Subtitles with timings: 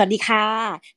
[0.00, 0.46] วัสดีค่ะ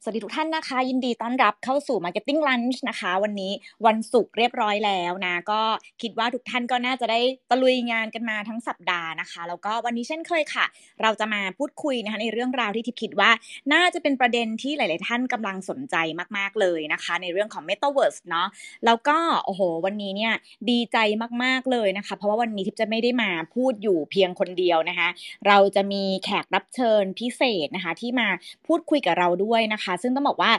[0.01, 3.51] สวัสดีทุกท่านนะคะ ยินดีต้อนรับเข้าสู่ Marketing Lunch นะคะ วันนี้
[3.85, 5.61] วันศุกร์เรียบร้อยแล้วนะ ก็
[6.01, 7.19] คิดว่าทุกท่านก็น่าจะได้
[7.49, 10.65] ตะลุยงานกันมาทั้งสัปดาห์นะคะ แล้วก็วันนี้เช่นเคยค่ะ
[11.01, 13.31] เราจะมาพูดคุยนะคะในเรื่องราวที่ทิพย์คิดว่า
[13.73, 15.95] น่าจะเป็นประเด็นที่หลาย ๆ ท่านกำลังสนใจ
[16.37, 18.47] มาก ๆ เลยนะคะ ในเรื่องของ Metaverse เนาะ
[18.85, 20.33] แล้วก็โอ้โห วันนี้เนี่ย
[20.69, 20.97] ดีใจ
[21.43, 25.09] มาก ๆ เลยนะคะ เพราะว่าวันนี้ทิพย์จะไม่ได้มาพูดอยู่เพียงคนเดียวนะคะ
[25.47, 28.29] เราจะมีแขกรับเชิญพิเศษนะคะที่มา
[28.67, 30.51] พูดคุยุยกับเราด้วยนะคะ ซึ่งต้องบอกว่า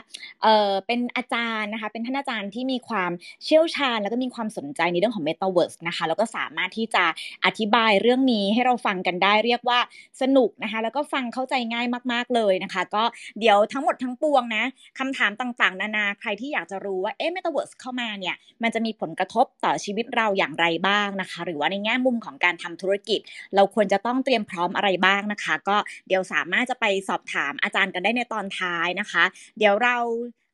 [0.43, 3.11] เออเป็นอาจารย์นะคะเป็นท่านอาจารย์ที่มีความ
[3.43, 7.03] เชี่ยวชาญ แล้วก็มีความสนใจในเรื่องของ Metaverse นะคะแล้วก็สามารถที่จะ
[7.45, 9.79] อธิบายเรื่องนี้ให้เราฟังกันได้เรียกว่า
[10.21, 13.03] สนุกนะคะแล้วก็ฟังเข้าใจง่ายมาก ๆเลยนะคะ ก็
[13.39, 14.63] เดี๋ยวทั้งหมดทั้งปวงนะ
[14.99, 23.19] คำถามต่างๆ นานาใครที่อยากจะรู้ว่าเอ๊ะ Metaverse เข้ามาเนี่ยมันจะมีผลกระทบต่อชีวิตเราอย่างไรบ้างนะคะ หรือว่าในแง่มุมของการทำธุรกิจ
[23.55, 25.77] เราควรจะต้องเตรียมพร้อมอะไรบ้างนะคะ ก็
[26.07, 29.23] เดี๋ยวสามารถจะไปสอบถามอาจารย์กันได้ในตอนท้ายนะคะ
[29.57, 29.97] เดี๋ยวเรา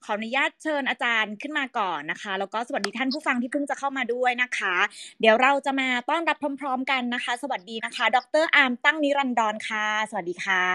[0.05, 4.75] ขออนุญาตเชิญอาจารย์ขึ้นมาก่อนนะคะ แล้วก็สวัสดีท่านผู้ฟังที่เพิ่งจะเข้ามาด้วยนะคะ
[5.21, 10.65] เดี๋ยวเราจะมาต้อนรับพร้อม ๆ กันนะคะ สวัสดีนะคะ ดรอาร์มตั้งนิรันดรค่ะ สวัสดีค่ะ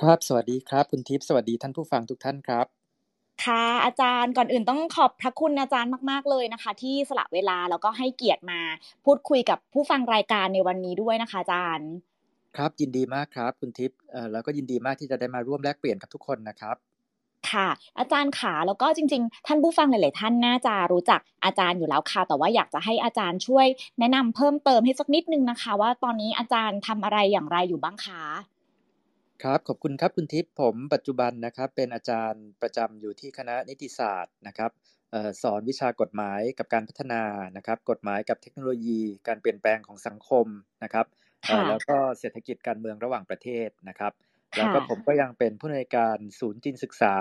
[0.00, 2.66] ครับ สวัสดีครับ คุณทิพย์สวัสดีท่านผู้ฟังทุกท่านครับ
[3.44, 8.60] ค่ะอาจารย์ก่อนอื่นต้องขอบพระคุณอาจารย์มาก ๆ เลยนะคะ ที่สละเวลาแล้วก็ให้เกียรติมา
[9.04, 11.90] พูดคุยกับผู้ฟังรายการในวันนี้ด้วยนะคะอาจารย์
[12.56, 16.76] ครับ ยินดีมากครับ คุณทิพย์เอ่อแล้วก็ยินดีมากที่จะได้มาร่วมแลกเปลี่ยนกับทุกคนนะครับ
[17.50, 17.68] ค่ะ
[17.98, 23.66] อาจารย์ขาแล้วก็จริง ๆ ท่านผู้ฟังหลาย ๆ ท่านน่าจะรู้จักอาจารย์อยู่แล้วค่ะ แต่ว่าอยากจะให้อาจารย์ช่วย
[23.98, 28.22] แนะนำเพิ่มเติมให้สักนิดนึงนะคะ ว่าตอนนี้อาจารย์ทำอะไรอย่างไรอยู่บ้างคะ
[29.42, 34.70] ครับขอบคุณครับคุณทิพย์ผมปัจจุบันนะครับเป็นอาจารย์ประจำอยู่ที่คณะนิติศาสตร์นะครับ
[35.10, 37.22] เอ่อสอนวิชากฎหมายกับการพัฒนา
[37.56, 40.46] นะครับ กฎหมายกับเทคโนโลยี การเปลี่ยนแปลงของสังคม
[40.84, 41.25] นะครับเอ่อค่ะ
[41.68, 44.12] แล้วก็เศรษฐกิจการเมืองระหว่างประเทศนะครับ
[44.56, 47.14] แล้วค่ะก็ผมก็ยังเป็นผู้อำนวยการศูนย์จีนศึกษา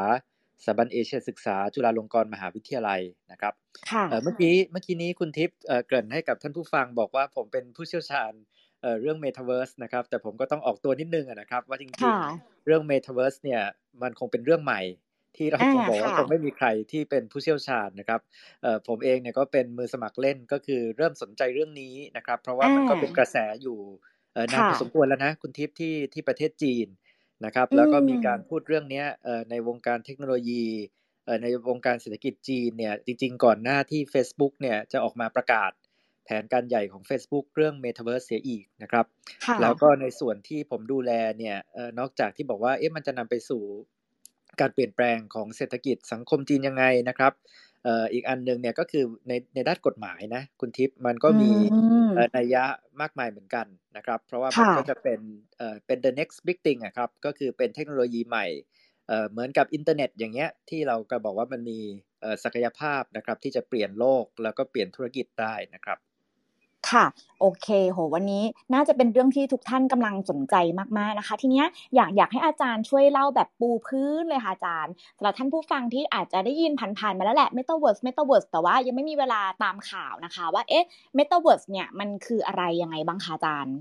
[0.65, 3.53] สถาบันเอเชียศึกษา จุฬาลงกรณ์มหาวิทยาลัยนะครับ
[3.91, 8.31] ค่ะเอ่อเมื่อกี้เมื่อกี้นี้คุณทิพย์เอ่อเกริ่นให้กับท่านผู้ฟังบอกว่าผมเป็นผู้เชี่ยวชาญ
[8.81, 13.61] เอ่อเรื่อง Metaverse นะครับ แต่ผมก็ต้องออกตัวนิดนึงอะนะครับ ว่าจริงค่ะๆเรื่อง Metaverse เนี่ย
[14.01, 14.81] มันคงเป็นเรื่องใหม่
[15.37, 18.21] ที่เราอาคงบอกว่าค่ะคงไม่มีใครที่เป็นผู้เชี่ยวชาญนะครับ
[18.61, 24.14] เอ่อผมเองเนี่ยก็เป็นมือสมัครเล่นก็คือเริ่มสนใจเรื่องนี้นะครับ เพราะว่ามันก็เป็นกระแสอยู่เอ่อ
[24.51, 26.87] นานพอค่ะสมควรแล้วนะ คุณทิพย์ที่ที่ประเทศจีน
[27.45, 30.65] นะครับอืแล้วก็มีมการพูดเรื่องเนี้ยเอ่อในวงการเทคโนโลยี
[31.25, 35.71] เอ่อในวงการเศรษฐกิจจีนเนี่ยจริง ๆ ก่อนหน้าที่ Facebook เนี่ยจะออกมาประกาศ
[36.25, 39.05] แผนการใหญ่ของ Facebook เรื่อง Metaverse เสียอีกนะครับ
[39.45, 43.63] ค่ะแล้วก็ในส่วนที่ผมดูแลเนี่ยเอ่อนอกจากที่บอกว่าเอ๊ะมันจะนำไปสู่
[44.61, 47.33] การเปลี่ยนแปลงของเศรษฐกิจสังคมจีนยังไงนะครับ
[47.64, 52.63] เอ่ออีกอันหนึงเนี่ยก็คือในในด้านกฎหมายนะคุณทิพย์มันก็อืมมีเอ่อนัยยะ
[53.01, 55.19] มากมายเหมือนกันนะครับ เพราะว่ามันค่ะก็จะเป็น
[55.57, 58.45] เอ่อเป็น the next big thing อะครับก็คือเป็นเทคโนโลยีใหม่
[59.07, 61.79] เอ่อเหมือนกับอินเทอร์เน็ตอย่างเงี้ยที่เราก็บอกว่ามันมี
[62.21, 65.97] เอ่อศักยภาพนะครับที่จะเปลี่ยนโลกแล้วก็เปลี่ยนธุรกิจได้นะครับ
[66.91, 67.05] ค่ะ
[67.41, 70.55] โอเค โห วันนี้น่าจะเป็นเรื่องที่ทุกท่านกำลังสนใจ
[70.97, 71.65] มากๆนะคะ ทีเนี้ย
[71.95, 80.85] อยากอยากให้อาจารย์ช่วยเล่าแบบปูพื้นเลยค่ะอาจารย์สำหรับท่านผู้ฟังที่อาจจะได้ยินผ่านๆมาแล้วแหละ Metaverse Metaverse แต่ว่ายังไม่มีเวลาตามข่าวนะคะ ว่าเอ๊ะ
[81.17, 83.75] Metaverse เนี่ยมันคืออะไรยังไงบ้างคะอาจารย์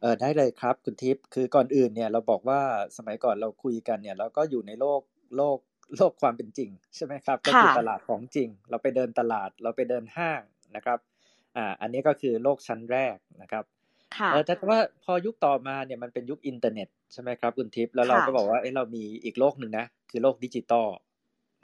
[0.00, 2.60] เออได้เลยครับคุณทิพย์คือก่อนอื่นเนี่ยเราบอกว่า
[2.96, 5.00] สมัยก่อนเราคุยกันเนี่ยเราก็อยู่ในโลก
[5.36, 5.58] โลก
[5.96, 10.40] โลกความเป็นจริง ใช่ไหมครับ ก็คือค่ะตลาดของจริง เราไปเดินตลาดเราไปเดินห้าง
[10.76, 10.98] นะครับ
[11.56, 13.64] อ่าอันนี้ก็คือโลกชั้นแรกนะครับ
[14.16, 20.88] ค่ะเออแต่ว่าพอยุคต่อมาเนี่ยมันเป็นยุคอินเทอร์เน็ตใช่ไหมครับคุณทิพย์แล้วเราค่ะก็บอกว่าเอ้เรามีอีกโลกหนึ่งนะ คือโลกดิจิตอล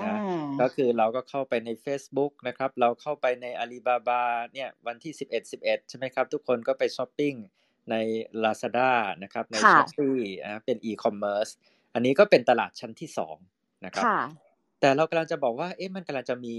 [0.03, 0.19] อ่านะ
[0.61, 7.35] ก็คือเราก็เข้าไปใน Facebook นะครับ เราเข้าไปใน Alibaba เนี่ยวันที่ 11 11 ใช่ไหมครับ ทุกคนก็ไปช้อปปิ้ง
[7.91, 7.97] ใน
[8.43, 8.93] Lazada
[9.23, 11.51] นะครับ ในค่ะ Shopee นะเป็น e-commerce
[11.95, 13.09] อันนี้ก็เป็นตลาดชั้นที่
[13.47, 14.21] 2 นะครับค่ะ
[14.81, 16.55] แต่เรากำลังจะบอกว่าเอ๊ะมันกำลังจะมี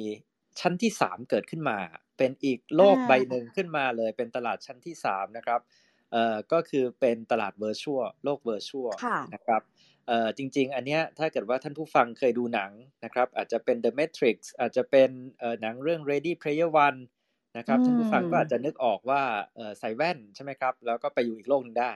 [0.60, 1.78] ชั้นที่ 3 เกิดขึ้นมา
[2.18, 5.60] เป็นอีกโลกอ่าใบหนึ่งขึ้นมาเลย เป็นตลาดชั้นที่3นะครับ
[6.12, 9.62] เอ่อก็คือเป็นตลาด virtual โลก virtual ค่ะนะครับ
[10.08, 12.72] เอ่อจริง ๆ อันเนี้ยถ้าเกิดว่าท่านผู้ฟังเคยดูหนัง
[13.04, 15.10] นะครับอาจจะเป็น The Matrix อาจจะเป็น
[15.40, 17.00] เอ่อหนังเรื่อง Ready Player One
[17.58, 19.22] นะครับอืท่านผู้ฟังมก็อาจจะนึกออกว่า
[19.56, 21.94] เอ่อใส่แว่นใช่ไหมครับ แล้วก็ไปอยู่อีกโลกหนึงได้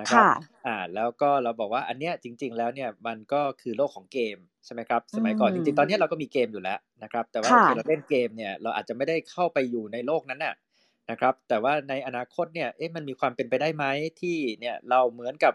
[0.00, 0.28] นะครับค่ะ
[0.66, 10.54] อ่าแล้วก็เราบอกว่าอันเนี้ยจริง ๆ แล้วเนี่ยมันก็คือโลกของเกมใช่ไหมครับสมัยก่อนอืจมริงๆตอนเนี้ยเราก็มีเกมอยู่แล้วนะครับ แต่ว่าโอค่ะเคเราเล่นเกมเนี่ยเราอาจจะไม่ได้เข้าไปอยู่ในโลกนั้นน่ะ
[11.10, 13.84] นะครับ แต่ว่าในอนาคตเนี่ยเอ๊ะมันมีความเป็นไปได้ไหม
[14.20, 15.54] ที่เนี่ยเราเหมือนกับ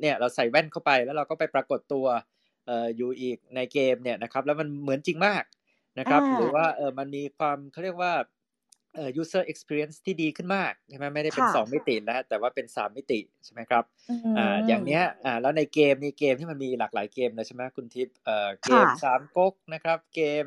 [0.00, 2.06] เนี่ยเราใส่แว่นเข้าไปแล้วเราก็ไปปรากฏตัว
[2.66, 5.44] เอ่ออยู่อีกในเกมเนี่ยนะครับ แล้วมันเหมือนจริงมาก
[5.98, 8.12] นะครับอ่าหรือว่าเออมันมีความเขาเรียกว่า
[8.94, 13.84] เอ่อ user experience ที่ดีขึ้นมากใช่ไหมไม่ได้เป็นสองมิติแล้วแต่ว่าเป็นสามมิติใช่ไหมครับ
[14.38, 20.46] อ่าอย่างเนี้ยอ่าแล้วในเกมนี่เกมที่มันมีหลากหลายเกมเลยใช่ไหมคุณทิพย์เอ่อเกมสามก๊กนะครับ เกม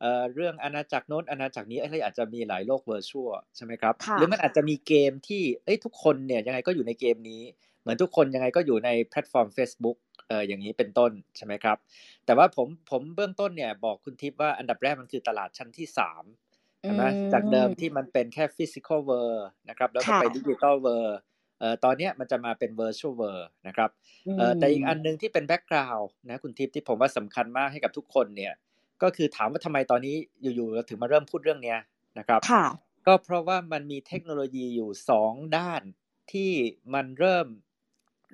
[0.00, 7.42] เอ่อเรื่องอาณาจักรโน้นอาณาจักรนี้อะไรอาจจะมีหลายโลก virtual ใช่ไหมครับหรือมันอาจจะมีเกมที่เอ้ยทุกคนเนี่ยยังไงก็อยู่ในเกมนี้
[7.82, 9.96] เหมือนทุกคนยังไงก็อยู่ในแพลตฟอร์ม Facebook
[10.28, 11.76] เอ่ออย่างนี้เป็นต้นใช่ไหมครับ
[12.24, 16.24] แต่ว่าผมผมเบื้องต้นเนี่ยบอกคุณทิพย์ว่าอันดับแรกมันคือตลาดชั้นที่สาม
[16.82, 21.16] ใช่ไหมจากเดิมที่มันเป็นแค่ physical world นะครับแล้วก็ไป digital world
[21.58, 23.90] เอ่อตอนนี้มันจะมาเป็น virtual world นะครับ
[24.38, 28.52] เอ่อแต่อีกอันนึงที่เป็น background นะคุณทิพย์ที่ผมว่าสำคัญมากให้กับทุกคนเนี่ย
[29.02, 31.76] ก็คือถามว่าทำไมตอนนี้อยู่ๆเราถึงมาเริ่มพูดเรื่องนี้
[32.18, 32.40] นะครับ
[33.06, 35.82] ก็เพราะว่ามันมีเทคโนโลยีอยู่สองด้าน
[36.32, 36.50] ที่
[36.94, 37.46] มันเริ่ม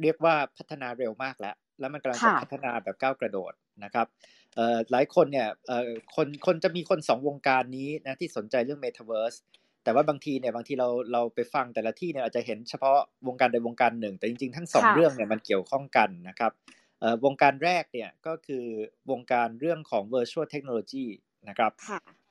[0.03, 3.53] เรียกว่าพัฒนาเร็วมากแล้ว แล้วมันกำลังจะพัฒนาแบบก้าวกระโดด
[3.85, 4.07] นะครับ
[4.48, 4.48] เอ่อ
[4.91, 9.39] หลายคนเนี่ยเอ่อคนคนจะมีคนสองวงการนี้นะที่สนใจเรื่อง Metaverse
[9.85, 16.53] แต่ว่าบางทีเนี่ยบางทีเราเราไปฟังแต่ละที่เนี่ยอาจจะเห็นเฉพาะวงการใดวงการหนึ่ง แต่จริงๆทั้งสองเรื่องเนี่ยมันเกี่ยวข้องกันนะครับ
[17.01, 18.65] เอ่อวงการแรกเนี่ยก็คือ
[19.11, 21.07] วงการเรื่องของ virtual technology
[21.49, 21.73] นะครับ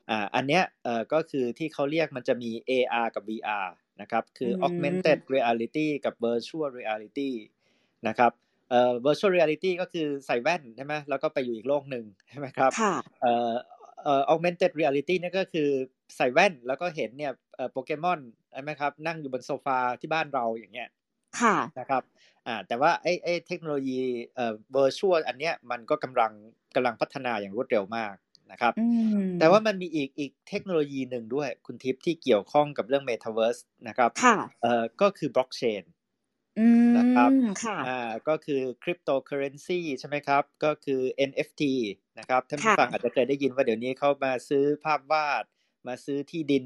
[0.09, 3.68] อ่าอันเนี้ยเอ่อก็คือที่เขาเรียกมันจะมี AR กับ VR
[4.01, 7.31] นะครับคือ augmented reality กับ virtual reality
[8.07, 8.31] นะครับ
[8.69, 12.71] เอ่อ virtual reality ก็คือใส่แว่นใช่ไหมแล้วก็ไปอยู่อีกโลกหนึ่งใช่ไหมครับ
[13.21, 13.53] เอ่อ
[14.03, 15.69] เอ่อ augmented reality นี่ก็คือ
[16.17, 18.19] ใส่แว่นแล้วก็เห็นเนี่ยเอ่อโปเกมอน
[18.53, 20.89] ใช่ไหมครับนั่งอยู่บนโซฟาที่บ้านเราอย่างเงี้ย
[21.41, 22.03] ค่ะนะครับ
[22.47, 24.01] อ่าแต่ว่าไอ้ไอ้เทคโนโลยี
[24.35, 26.31] เอ่อ virtual อันเนี้ยมันก็กำลัง
[26.75, 28.15] กำลังพัฒนาอย่างรวดเร็วมาก
[28.51, 28.73] นะครับ
[29.39, 34.11] แต่ว่ามันมีอีกอีกเทคโนโลยีหนึ่งด้วยคุณทิพย์ที่เกี่ยวข้องกับเรื่อง Metaverse นะครับ
[34.61, 35.83] เอ่อก็คือบล็อกเชน
[36.98, 37.30] นะครับ
[37.88, 41.62] อ่าก็คือคริปโตเคอเรนซีใช่ไหมครับ ก็คือ NFT
[42.19, 45.44] นะครับท่านผู้ฟังอาจจะเคยได้ยินว่าเดี๋ยวนี้เขามาซื้อภาพวาด
[45.88, 46.65] มาซื้อที่ดิน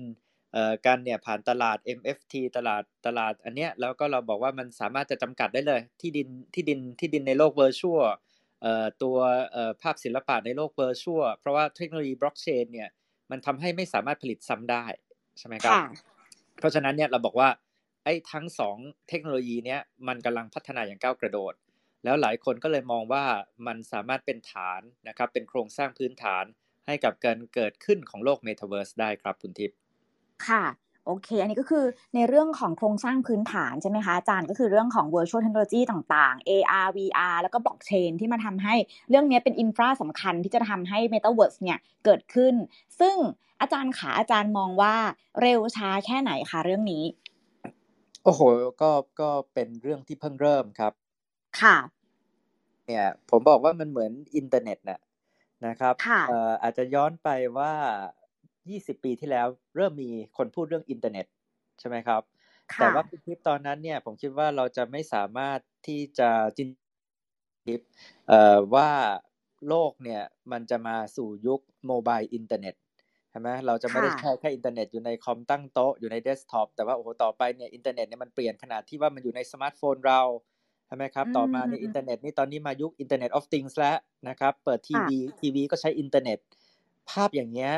[0.54, 8.04] เอ่อกันเนี่ยผ่านตลาด MFT ตลาดตลาดอันเนี้ยแล้วก็เราบอกว่ามันสามารถจะจำกัดได้เลย ที่ดินที่ดินที่ดินในโลกเวอร์ชวล
[8.62, 9.18] เอ่อตัว
[9.52, 12.90] เอ่อภาพศิลปะในโลกเวอร์ชวลเพราะว่าเทคโนโลยีบล็อกเชนเนี่ย
[13.32, 14.86] มันทำให้ไม่สามารถผลิตซ้ำได้
[15.40, 15.74] ใช่ไหมครับ
[16.60, 17.50] เพราะฉะนั้นเนี่ยเราบอกว่า
[18.04, 18.78] ไอ้ทั้งสอง
[19.10, 21.54] เทคโนโลยีเนี้ยมันกำลังพัฒนาอย่างก้าวกระโดด
[22.04, 23.24] แล้วหลายคนก็เลยมองว่า
[23.68, 26.46] มันสามารถเป็นฐานนะครับเป็นโครงสร้างพื้นฐาน
[26.88, 29.78] ให้กับการเกิดขึ้นของโลกเมตาเวิร์สได้ครับคุณทิพย์
[30.48, 30.64] ค่ะ
[31.06, 38.76] โอเค อันนี้ก็คือในเรื่องของโครงสร้างพื้นฐานใช่ไหมคะอาจารย์ก็คือเรื่องของ virtual technology ต่างๆ AR VR แล้วก็ blockchain ที่มาทำให้
[39.10, 42.54] เรื่องนี้เป็นอินฟราสำคัญที่จะทำให้ metaverse เนี่ยเกิดขึ้น
[43.00, 43.16] ซึ่ง
[43.62, 44.96] อาจารย์ขาอาจารย์มองว่า
[45.42, 47.04] เร็วช้าแค่ไหนคะเรื่องนี้
[48.24, 48.42] โอ้โห
[48.82, 50.94] ก็ก็เป็นเรื่องที่เพิ่งเริ่มครับ
[51.60, 51.76] ค่ะ
[52.88, 55.00] เนี่ย ผมบอกว่ามันเหมือนอินเทอร์เน็ตน่ะ
[55.68, 55.96] นะครับ
[56.28, 57.74] เอ่ออาจจะย้อนไปว่า
[58.70, 61.26] 20 ปีที่แล้วเริ่มมีคนพูดเรื่องอินเทอร์เน็ต
[61.80, 62.22] ใช่ไหมครับ
[62.78, 66.70] แต่ว่าคลิปตอนนั้นเนี่ย ผมคิดว่าเราจะไม่สามารถที่จะจิน
[67.64, 67.82] คลิป
[68.28, 68.90] เอ่อว่า
[69.68, 70.22] โลกเนี่ย
[70.52, 72.76] มันจะมาสู่ยุค mobile internet
[73.32, 80.22] ใช่ไหมเราจะไม่ได้แค่แค่อินเทอร์เน็ตอยู่ในคอมตั้งโต๊ะอยู่ในเดสก์ท็อปแต่ว่าโอ้โหต่อไปเนี่ยอินเทอร์เน็ตเนี่ยมันเปลี่ยนขนาดที่ว่ามันอยู่ในสมาร์ทโฟนเรา
[80.88, 83.98] ใช่ไหมครับต่อมาในอินเทอร์เน็ตนี่ตอนนี้มายุค internet of things แล้ว
[84.30, 86.40] นะครับเปิดทีวีทีวีก็ใช้อินเทอร์เน็ต
[87.10, 87.72] ภาพอย่างเงี้ย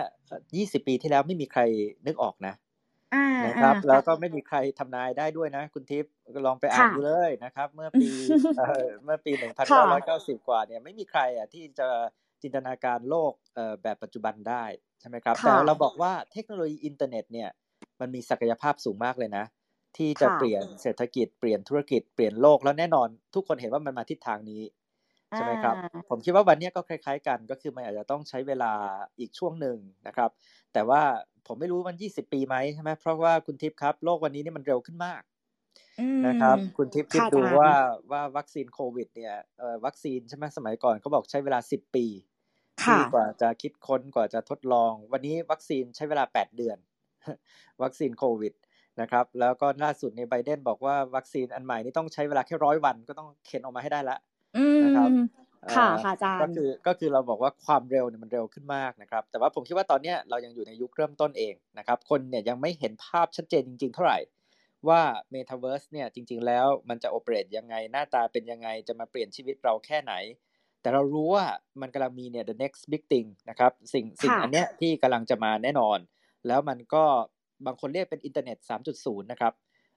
[0.55, 1.61] ยี่สิบปีที่แล้วไม่มีใคร
[2.05, 2.53] นึกออกนะ
[3.45, 6.11] นะครับแล้วก็ไม่มีใครทำนายได้ด้วยนะ คุณทิพย์
[6.45, 8.07] ลองไปอ่านดูเลยนะครับ เมื่อปี
[9.03, 11.87] เมื่อปีหนึ่งพันเก้าร้อยเก้าสิบกว่าเนี่ยไม่มีใครอะที่จะ
[12.43, 13.33] จินตนาการโลก
[13.83, 14.63] แบบปัจจุบันได้
[14.99, 17.49] ใช่ไหมครับแต่เราบอกว่าเทคโนโลยีอินเทอร์เน็ตเนี่ย
[17.99, 19.45] มันมีศักยภาพสูงมากเลยนะ
[19.97, 24.63] ที่จะเปลี่ยนเศรษฐกิจเปลี่ยนธุรกิจเปลี่ยนโลกแล้วแน่นอน ทุกคนเห็นว่ามันมาทิศทางนี้
[25.35, 25.75] ใช่ไหมครับ
[26.09, 28.71] ผมคิดว่าวันนี้ก็คล้าย ๆ กันก็คือมันอาจจะต้องใช้เวลา
[29.19, 30.29] อีกช่วงหนึ่งนะครับ
[30.73, 31.01] แต่ว่า
[31.47, 35.21] ผมไม่รู้มันยี่สิบปีไหมใช่ไหมเพราะว่าคุณทิพย์ครับ โลกวันนี้นี่มันเร็วขึ้นมาก
[36.27, 37.71] นะครับ คุณทิพย์คิดดูว่า
[38.11, 39.35] ว่าวัคซีนโควิด เนี่ย
[39.85, 41.81] วัคซีนใช่ไหมสมัยก่อนเขาบอกใช้เวลาสิบ
[42.77, 46.77] ปีที่กว่าจะคิดค้นกว่าจะทดลอง วันนี้วัคซีนใช้เวลา 8 เดือน
[47.83, 48.53] วัคซีนโควิด
[49.01, 54.17] นะครับ แล้วก็ล่าสุดในไบเดนบอกว่าวัคซีนอันใหม่นี้ต้องใช้เวลาแค่ร้อยวันก็ต้องเข็นออกมาให้ได้ละ
[54.83, 55.09] นะครับ
[55.75, 64.19] ค่ะค่ะอาจารย์ก็คือก็คือเราบอกว่าความเร็วเนี่ยมันเร็วขึ้นมากนะครับ แต่ว่าผมคิดว่าตอนนี้เรายังอยู่ในยุคเริ่มต้นเองนะครับ คนเนี่ยยังไม่เห็นภาพชัดเจนจริง ๆ เท่าไหร่
[64.87, 65.01] ว่า
[65.33, 70.13] Metaverse เนี่ยจริง ๆ แล้วมันจะ operate ยังไงหน้าตาเป็นยังไงจะมาเปลี่ยนชีวิตเราแค่ไหน
[70.83, 71.45] แต่เรารู้ว่า
[71.81, 75.99] มันกำลังมีเนี่ย the next big thing นะครับ สิ่งสิ่งอันเนี้ยที่กำลังจะมาแน่นอน
[76.47, 77.03] แล้วมันก็
[77.65, 78.57] บางคนเรียกเป็นอินเทอร์เน็ต
[78.95, 79.53] 3.0 นะครับ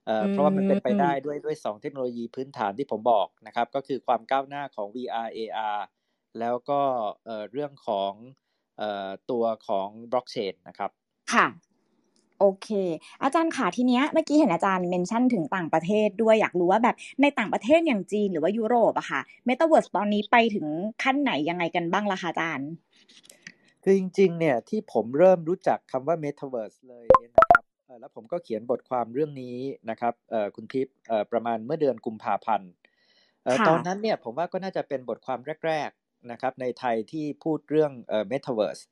[0.06, 5.80] เอ่อเพราะว่ามันเป็นไปได้ด้วยด้วย 2 เทคโนโลยีพื้นฐานที่ผมบอกนะครับ ก็คือความก้าวหน้าของ VR AR
[6.38, 6.80] แล้วก็
[7.24, 8.12] เอ่อเรื่องของ
[8.78, 10.90] เอ่อตัวของบล็อกเชนนะครับ
[11.32, 11.46] ค่ะ
[12.40, 12.68] โอเค
[13.22, 20.66] อาจารย์ค่ะทีเนี้ยเมื่อกี้เห็นอาจารย์ mention ถึงต่างประเทศด้วยอยากรู้ว่าแบบในต่างประเทศอย่างจีนหรือว่ายุโรปอะค่ะเมตาเวิร์สตอนนี้ไปถึง
[21.02, 22.70] ขั้นไหนยังไงกันบ้างล่ะคะอาจารย์
[23.82, 27.64] คือจริงๆเนี่ยที่ผมเริ่มรู้จักคำว่า Metaverse เลยเนี่ยนะครับ
[28.00, 29.56] แล้วผมก็เขียนบทความเรื่องนี้
[29.90, 30.14] นะครับ
[30.54, 30.94] คุณทิพย์
[31.32, 32.70] ประมาณเมื่อเดือนกุมภาพันธ์
[33.68, 38.82] ตอนนั้นเนี่ยผมว่าก็น่าจะเป็นบทความแรก ๆนะครับในไทยที่พูดเรื่องเอ่อ Metaverse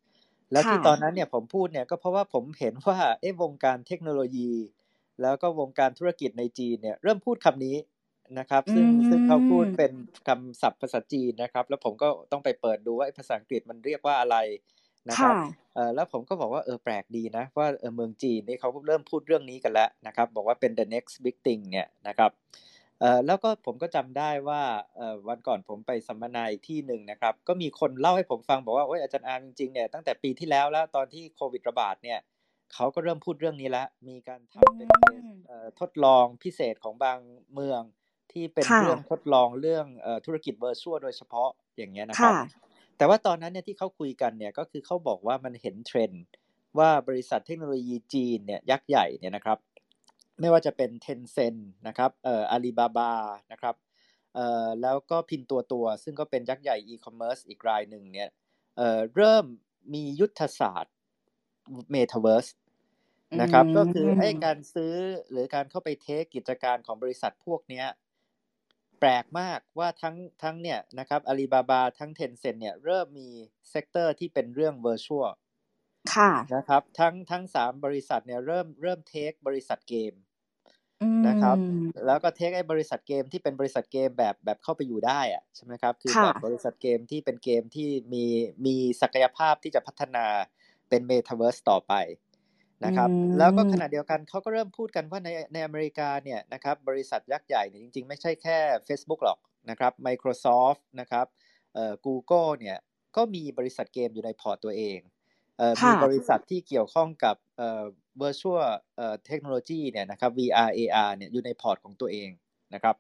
[0.52, 4.50] แล้วที่ตอนนั้นเนี่ยผมพูดเนี่ยก็เพราะว่าผมเห็นว่า เอ๊ะ วงการเทคโนโลยี
[5.22, 7.76] แล้วก็วงการธุรกิจในจีนเนี่ยเริ่มพูดคำนี้
[8.38, 9.92] นะครับซึ่งซึ่งเขาพูดเป็น
[10.28, 14.36] คำศัพท์ภาษาจีนนะครับ แล้วผมก็ต้องไปเปิดดูว่าภาษาอังกฤษมันเรียกว่าอะไร
[15.08, 15.34] นะครับ
[15.74, 22.73] เออแล้วผมก็บอกว่าเออแปลกดีนะว่าเออเมืองจีนนี่เขาเริ่มพูดเรื่องนี้กันแล้วนะครับ บอกว่าเป็น the next big thing เนี่ยนะครับเออ
[23.26, 24.62] แล้วก็ผมก็จำได้ว่า
[24.96, 32.18] เออวันก่อนผมไปสัมมนาอีกที่หนึ่งนะครับ ก็มีคนเล่าให้ผมฟังบอกว่าโอ้ยอาจารย์อาร์จริงๆเนี่ยตั้งแต่ปีที่แล้วแล้วตอนที่โควิดระบาดเนี่ย
[32.74, 35.22] เขาก็เริ่มพูดเรื่องนี้แล้ว มีการทำเป็นเคส
[35.80, 37.18] ทดลองพิเศษของบาง
[37.54, 37.82] เมือง
[38.32, 39.86] ที่เป็นเรื่องทดลองเรื่อง
[40.26, 42.34] ธุรกิจ virtual โดยเฉพาะอย่างเงี้ยนะครับ
[42.96, 46.24] แต่ว่าตอนนั้นเนี่ยที่เขาคุยกันเนี่ยก็คือเขาบอกว่ามันเห็นเทรนด์
[46.78, 49.58] ว่าบริษัทเทคโนโลยีจีนเนี่ยยักษ์ใหญ่เนี่ยนะครับ
[50.40, 53.12] ไม่ว่าจะเป็น Tencent นะครับเอ่ออาลีบาบา
[53.52, 53.74] นะครับ
[54.34, 58.28] เอ่อแล้วก็ Pinduoduo ซึ่งก็เป็นยักษ์ใหญ่อีคอมเมิร์ซอีกรายหนึ่งเนี่ย
[58.76, 59.44] เอ่อเริ่ม
[59.94, 60.94] มียุทธศาสตร์
[61.90, 62.48] เมตาเวิร์ส
[63.40, 64.94] นะครับก็คือให้การซื้อ
[65.30, 67.86] หรือการเข้าไป take กิจการของบริษัทพวกเนี้ย
[69.00, 73.28] แปลกมากว่าทั้งทั้งเนี่ยนะครับอาลีบาบาทั้ง Tencent เนี่ยเริ่มมี
[73.70, 75.30] sector ที่เป็นเรื่อง virtual
[76.14, 80.12] ค่ะนะครับทั้งทั้งสามบริษัทเนี่ยเริ่มเริ่ม take บริษัทเกม
[81.28, 81.58] นะครับ
[82.06, 88.24] แล้วก็ take ไอ้บริษัทเกมที่เป็นบริษัทเกมแบบแบบเข้าไปอยู่ได้อะใช่ไหมครับคือแบบบริษัทเกมที่เป็นเกมที่มี
[88.66, 90.26] มีศักยภาพที่จะพัฒนา
[90.88, 91.94] เป็นเมตาเวิร์สต่อไป
[92.84, 98.58] นะครับแล้วก็ขณะเดียวกันเขาก็เริ่มพูดกันว่าในในอเมริกาเนี่ยนะครับบริษัทยักษ์ใหญ่เนี่ยจริงๆ ไม่ใช่แค่
[98.88, 99.38] Facebook หรอก
[99.70, 101.26] นะครับ Microsoft นะครับ
[101.74, 102.78] เอ่อ Google เนี่ย
[103.16, 105.13] ก็มีบริษัทเกมอยู่ในพอร์ตตัวเองเอ่อ
[105.86, 107.84] มีบริษัทที่เกี่ยวข้องกับเอ่อ
[108.22, 108.62] virtual
[108.96, 112.30] เอ่อเทคโนโลยีเนี่ยนะครับ VR AR เนี่ยอยู่ในพอร์ตของตัวเอง
[112.74, 112.96] นะครับ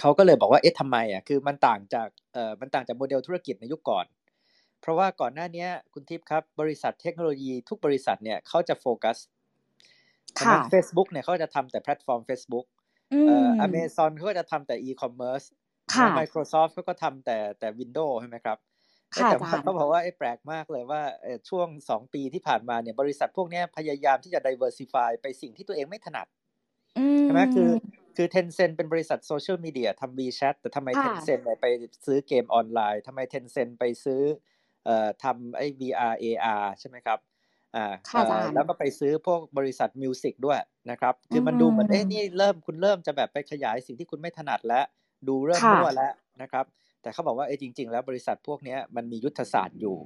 [0.00, 4.06] เขาก็เลยบอกว่าเอ๊ะทำไมอะคือมันต่างจากเอ่อมันต่างจากโมเดลธุรกิจในยุคก่อน
[4.80, 9.18] เพราะว่าก่อนหน้านี้คุณทิพย์ครับ บริษัทเทคโนโลยีทุกบริษัทเนี่ยเขาจะโฟกัส
[10.38, 12.66] ค่ะ Facebook เนี่ยเขาจะทำแต่แพลตฟอร์ม Facebook
[13.26, 15.42] เอ่ออเมซอนเขาก็จะทำแต่อีคอมเมิร์ซ
[15.94, 18.58] ค่ะ Microsoft เขาก็ทำแต่แต่ Windows ใช่ไหมครับ
[19.30, 21.02] แต่ว่าเขาบอกว่าไอ้แปลกมากเลยว่า
[21.48, 26.26] ช่วงสองปีที่ผ่านมาเนี่ยบริษัทพวกนี้พยายามที่จะ diversify ไปสิ่งที่ตัวเองไม่ถนัด
[27.22, 27.70] ใช่ไหมคือ
[28.16, 31.66] คือ Tencent เป็นบริษัทโซเชียลมีเดียทำ WeChat แต่ทำไม Tencent ไป
[32.06, 34.20] ซื้อเกมออนไลน์ทำไม Tencent ไปซื้อ
[34.84, 37.18] เอ่อทำไอ้ VR AR ใช่ไหมครับ
[37.76, 37.94] อ่า
[38.54, 40.58] แล้วก็ไปซื้อพวกบริษัท music ด้วย
[40.90, 44.84] นะครับ คือมันดูเหมือนเอ๊ะนี่เริ่มคุณเริ่มจะแบบไปขยายสิ่งที่คุณไม่ถนัดแล้ว
[45.28, 46.12] ดูเริ่มมั่วแล้ว
[46.42, 46.64] นะครับ
[47.02, 49.96] แต่เขาบอกว่าเอ้จริง ๆ แล้วบริษัทพวกนี้มันมียุทธศาสตร์อยู่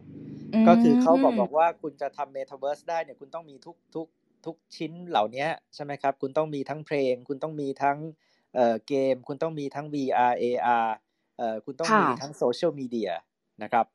[0.68, 4.06] ก็คือเขาบอกบอกว่าคุณจะทำเมตาเวิร์สได้เนี่ยคุณต้องมีทุกทุก
[4.46, 7.98] ทุกชิ้นเหล่านี้ใช่ไหมครับ คุณต้องมีทั้งเพลง คุณต้องมีทั้ง
[8.54, 10.88] เอ่อเกม คุณต้องมีทั้ง VR AR
[11.38, 13.10] เอ่อคุณต้องมีทั้งโซเชียลมีเดีย
[13.62, 13.86] นะครับ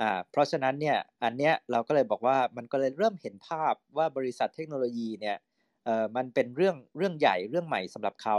[0.00, 5.36] อ่าเพราะฉะนั้นเนี่ยอันเนี้ยเราก็เลยบอกว่ามันก็เลยเริ่มเห็นภาพว่าบริษัทเทคโนโลยีเนี่ย
[5.84, 8.36] เอ่อมันเป็นเรื่องเรื่องใหญ่เรื่องใหม่สำหรับเขา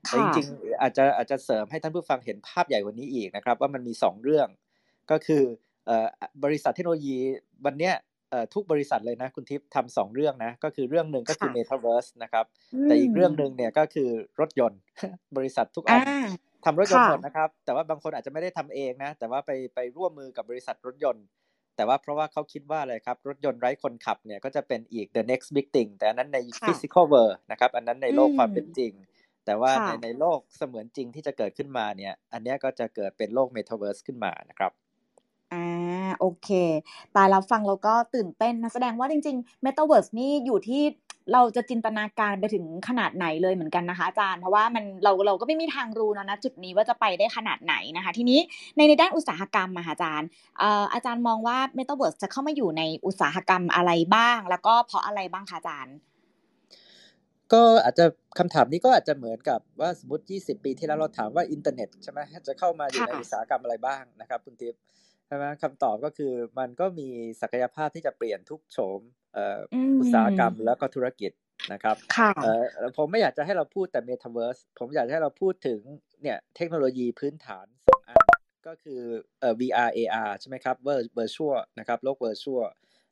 [0.00, 4.48] แต่จริงๆอาจจะอาจจะเสริมให้ท่านผู้ฟังเห็นภาพใหญ่กว่านี้อีกนะครับ ว่ามันมี 2 เรื่อง
[5.10, 5.42] ก็คือ
[5.86, 6.08] เอ่อ
[6.44, 7.16] บริษัทเทคโนโลยี
[7.66, 7.94] วันเนี้ย
[8.30, 12.44] เอ่อทุกบริษัทเลยนะคุณทิพย์ทำสองเรื่องนะก็คือเรื่องหนึ่งก็คือ Metaverse นะครับ
[12.84, 14.08] แต่อีกเรื่องหนึ่งเนี่ยก็คือ
[14.40, 14.80] รถยนต์
[15.36, 16.00] บริษัททุกอัน
[16.64, 21.26] ทำรถยนต์หมดนะครับ แต่ว่าบางคนอาจจะไม่ได้ทำเองนะ แต่ว่าไปไปร่วมมือกับบริษัทรถยนต์
[21.76, 28.92] แต่ว่าเพราะว่าเขาคิดว่าอะไรครับ รถยนต์ไร้คนขับเนี่ยก็จะเป็นอีก the next big thing แต่อันนั้นใน physical world นะครับ อันนั้นในโลกความเป็นจริง
[29.48, 34.72] แต่ว่าในในโลกเสมือนจริงที่จะเกิดขึ้นมาเนี่ย อันนี้ก็จะเกิดเป็นโลก metaverse ขึ้นมานะครับ
[35.52, 36.48] อ่าโอเค
[37.16, 40.82] ตายแล้วฟังเราก็ตื่นเต้นนะแสดงว่าจริงๆ Metaverse นี่อยู่ที่
[41.32, 48.40] เราจะจินตนาการไปถึงขนาดไหนเลยเหมือนกันนะคะอาจารย์เพราะว่ามันเราเราก็ไม่มีทางรู้นะจุดนี้ว่าจะไปได้ขนาดไหนนะคะ ทีนี้
[48.76, 50.28] ในในด้านอุตสาหกรรมมาอาจารย์
[50.94, 55.94] อาจารย์มองว่า Metaverse จะเข้ามาอยู่ในอุตสาหกรรมอะไรบ้าง แล้วก็เพราะอะไรบ้างคะอาจารย์
[57.52, 58.04] ก็อาจจะ
[58.38, 64.80] คำถามนี้ก็อาจจะเหมือนกับว่าสมมติ 20 ปีที่แล้วเราถามว่าอินเทอร์เน็ตใช่ไหมจะเข้ามาอยู่ในอุตสาหกรรมอะไรบ้างนะครับคุณทิพย์
[65.26, 67.08] ใช่ไหมคำตอบก็คือมันก็มี
[67.40, 69.00] ศักยภาพที่จะเปลี่ยนทุกโฉม
[70.00, 71.32] อุตสาหกรรมแล้วก็ธุรกิจ
[71.72, 71.96] นะครับ
[72.42, 72.62] เอ่อ
[72.96, 75.80] ผมไม่อยากจะให้เราพูดแต่ Metaverse ผมอยากให้เราพูดถึง
[76.22, 78.18] เนี่ยเทคโนโลยีพื้นฐานสองอัน
[78.66, 79.00] ก็คือ
[79.40, 80.76] เอ่อ VR AR ใช่ไหมครับ
[81.18, 82.66] Virtual นะครับโลก Virtual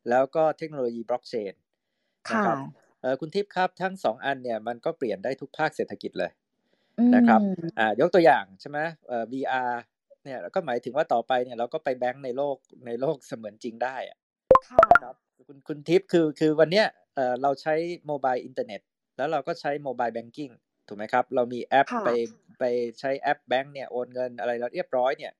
[0.09, 1.53] แล้วก็เทคโนโลยีบล็อกเชน
[2.31, 2.86] นะครับเออ
[3.21, 6.31] คุณทิพย์ครับทั้งสองอันเนี่ยมันก็เปลี่ยนได้ทุกภาคเศรษฐกิจเลย
[7.15, 7.41] นะครับ
[7.79, 9.73] อ่ายกตัวอย่างใช่ไหมเอ่อ VR
[10.23, 14.17] เนี่ยก็หมายถึงว่าต่อไปเนี่ยเราก็ไปแบงค์ในโลกในโลกเสมือนจริงได้อะ
[15.03, 15.15] ครับ
[15.47, 17.73] คุณคุณทิพย์คือคือวันเนี้ยเอ่อเราใช้
[18.05, 18.81] mobile internet
[19.17, 20.49] แล้วเราก็ใช้ mobile banking
[20.87, 22.09] ถูกไหมครับ เรามีแอปไป
[22.59, 22.63] ไป
[22.99, 25.33] ใช้แอปแบงค์เนี่ยโอนเงินอะไรเราเรียบร้อยเนี่ย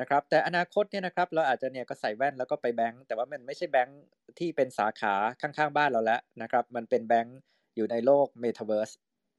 [0.00, 4.00] นะครับแต่อนาคตเนี่ยนะครับเราอาจจะเนี่ยก็ใส่แว่นแล้วก็ไปแบงค์แต่ว่ามันไม่ใช่แบงค์
[4.38, 7.38] ที่เป็นสาขาข้างๆบ้านเราแล้วนะครับมันเป็นแบงค์
[7.76, 8.90] อยู่ในโลกเมตาเวิร์ส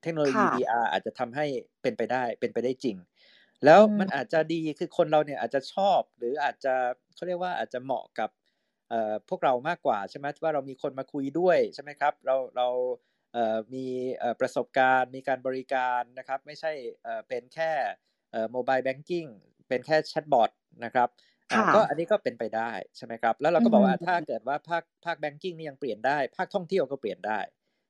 [0.02, 1.46] เทคโนโลยี VR อาจจะทำให้
[1.82, 2.98] เป็นไปได้เป็นไปได้จริง
[3.66, 6.74] แล้วมันอาจจะดีคือคนเราเนี่ยอาจจะชอบ หรืออาจจะ
[7.16, 8.30] เขาเรียกว่าอาจจะเหมาะกับ
[9.30, 12.68] พวกเรามากกว่าใช่ไหมว่าเรามีคนมาคุยด้วยใช่ไหมครับเราเรา
[13.74, 13.86] มี
[14.40, 16.72] ประสบการณ์ มีการบริการนะครับ ไม่ใช่
[17.28, 17.72] เป็นแค่
[18.52, 19.26] mobile banking
[19.72, 20.52] เป็นแค่แชทบอท
[20.86, 21.10] นะครับ
[21.76, 27.40] ก็อันนี้ก็เป็นไปได้ใช่ไหมครับ แล้วเราก็บอกว่าถ้าเกิดว่าภาคภาค banking นี่ยังเปลี่ยนได้ ภาคท่องเที่ยวก็เปลี่ยนได้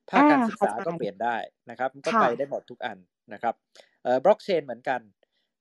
[0.10, 1.38] ภาคการศึกษาก็เปลี่ยนได้
[1.70, 2.98] นะครับ ก็ไปได้หมดทุกอัน
[3.34, 3.56] นะครับ
[4.24, 5.02] บล็อกเชนเหมือนกัน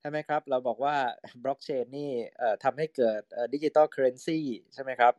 [0.01, 0.97] ใช่ไหมครับ เราบอกว่า
[1.45, 2.11] บล็อกเชนนี่
[2.65, 3.21] ทำให้เกิด
[3.55, 4.39] digital currency
[4.75, 5.13] ใช่ไหมครับ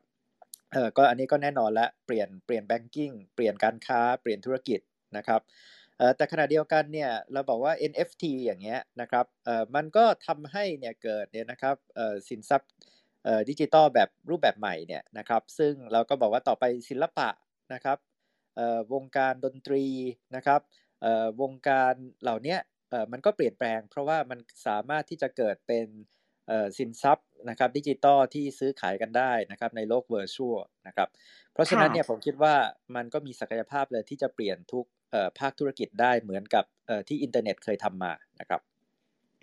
[0.74, 4.80] เออก็อันนี้ก็แน่นอนแล้วเปลี่ยนเปลี่ยน banking เปลี่ยนการค้าเปลี่ยนธุรกิจ
[5.18, 5.81] นะครับเออ
[6.18, 12.70] แต่ขณะเดียวกันเนี่ยเราบอกว่า NFT อย่างเงี้ยนะครับเออมันก็ทำให้เนี่ยเกิดเนี่ยนะครับเออสินทรัพย์
[13.24, 17.30] เอ่อดิจิตอลแบบรูปแบบใหม่เนี่ยนะครับซึ่งเราก็บอกว่าต่อไปศิลปะ
[17.74, 17.98] นะครับ
[18.56, 19.86] เอ่อวงการดนตรี
[20.36, 20.62] นะครับ
[21.02, 22.58] เอ่อวงการเหล่านี้
[22.90, 25.88] เอ่อมันก็เปลี่ยนแปลง เพราะว่ามันสามารถที่จะเกิดเป็น
[26.78, 31.10] สินทรัพย์นะครับดิจิตอลที่ซื้อขายกันได้นะครับในโลก virtual นะครับ
[31.54, 32.56] เพราะฉะนั้นเนี่ยผมคิดว่า
[32.96, 34.86] มันก็มีศักยภาพเลยที่จะเปลี่ยนทุก
[35.40, 36.66] ภาคธุรกิจได้เหมือนกับ
[37.08, 38.62] ที่อินเทอร์เน็ตเคยทำมานะครับ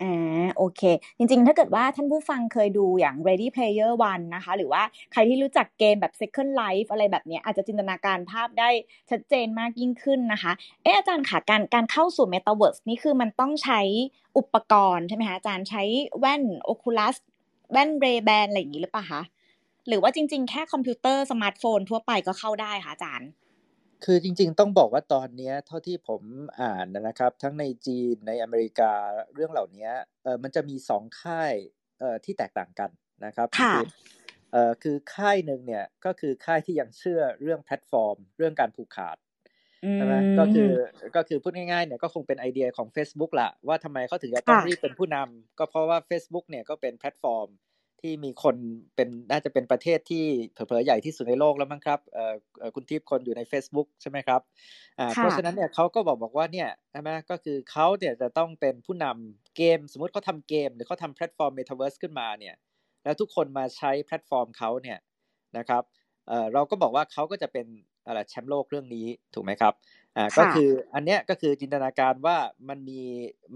[0.03, 0.81] อ่าโอเค
[1.17, 8.69] จริงๆ ถ้าเกิดว่าท่านผู้ฟังเคยดูอย่าง Ready Player One นะคะ หรือว่าใครที่รู้จักเกมแบบ Second Life อะไรแบบนี้อาจจะจินตนาการภาพได้
[9.09, 10.51] ชัดเจนมากยิ่งขึ้นนะคะ
[10.83, 13.81] เอออาจารย์ค่ะการการเข้าสู่ Metaverse นี่คือมันต้องใช้
[14.37, 15.83] อุปกรณ์ใช่ไหมคะอาจารย์ใช้
[16.19, 17.15] แว่น Oculus
[17.71, 19.21] แว่นเรแบนอะไรอย่างนี้หรือเปล่าคะ
[19.87, 23.29] หรือว่าจริงๆ แค่คอมพิวเตอร์สมาร์ทโฟนทั่วไปก็เข้าได้คะอาจารย์
[24.05, 26.21] คือจริง ๆ ต้องบอกว่าตอนนี้เท่าที่ผม
[26.61, 28.91] อ่านนะครับ ทั้งในจีนในอเมริกา
[29.33, 29.89] เรื่องเหล่านี้
[30.23, 31.53] เออมันจะมีสองค่าย
[31.99, 32.89] เอ่อที่แตกต่างกัน
[33.25, 33.73] นะครับค่ะ
[34.51, 39.17] เอ่อคือค่ายหนึ่งเนี่ยก็คือค่ายที่ยังเชื่อเรื่องแพลตฟอร์ม เรื่องการผูกขาด
[39.95, 40.71] ใช่ไหมก็คือ
[41.15, 47.47] ก็คือพูดง่ายๆเนี่ยก็คงเป็นไอเดียของ Facebook ละว่าทำไมเขาถึงจะต้องรีบเป็นผู้นำก็เพราะว่า Facebook เนี่ยก็เป็นแพลตฟอร์ม
[48.01, 48.55] ที่มีคน
[48.95, 52.25] เป็นน่าจะเป็นประเทศที่เผลอๆใหญ่ที่สุดในโลกแล้วมั้งครับเอ่
[52.67, 54.41] อคุณทิพย์คนอยู่ใน Facebook ใช่ไหมครับ
[54.99, 62.55] อ่าเพราะฉะนั้นเนี่ยเขาก็บอกบอกว่าเนี่ยใช่ไหมก็คือเขาเนี่ยจะต้องเป็นผู้นำเกม สมมติเขาทำเกม หรือเขาทำแพลตฟอร์มเมตาเวิร์สขึ้นมาเนี่ย
[63.03, 64.99] แล้วทุกคนมาใช้แพลตฟอร์มเขาเนี่ย
[65.57, 65.83] นะครับ
[66.27, 67.67] เอ่อเราก็บอกว่าเขาก็จะเป็น
[68.05, 69.73] อะไรแชมป์โลกเรื่องนี้ถูกไหมครับ
[70.15, 72.37] อ่าก็คืออันเนี้ยก็คือจินตนาการว่า
[72.69, 73.01] มันมี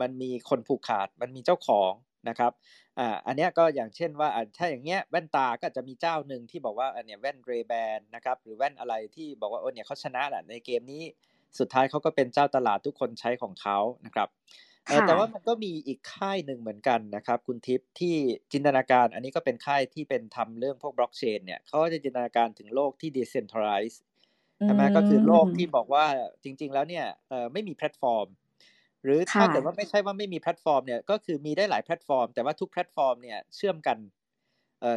[0.02, 1.92] มันมีคนผูกขาด มันมีเจ้าของ
[2.30, 2.52] นะครับ
[3.00, 11.04] อ่าอันนี้ก็อย่างเช่นว่าถ้าอย่างเงี้ยแว่นตาก็จะมีเจ้าหนึ่งที่บอกว่าอันเนี้ยแว่น Ray-Ban นะครับหรือแว่นอะไรที่บอกว่าเออเนี่ยเขาชนะแหละในเกมนี้
[11.60, 14.30] สุดท้ายเขาก็เป็นเจ้าตลาดทุกคนใช้ของเขานะครับ
[15.08, 18.16] แต่ว่ามันก็มีอีกค่ายหนึ่งเหมือนกันนะครับ คุณทิพย์ที่
[18.52, 24.00] จินตนาการอันนี้ก็เป็นค่ายที่เป็นทำเรื่องพวกบล็อกเชนเนี่ยเขาจะจินตนาการถึงโลกที่ decentralized
[24.66, 26.06] ใช่ไหมก็คือโลกที่บอกว่า
[26.44, 27.06] จริง ๆ แล้วเนี่ย
[27.54, 28.28] ไม่มีแพลตฟอร์ม
[29.04, 33.98] หรือถ้าเกิดว่าไม่ใช่ว่าไม่มีแพลตฟอร์มเนี่ยก็คือมีได้หลายแพลตฟอร์ม แต่ว่าทุกแพลตฟอร์มเนี่ยเชื่อมกัน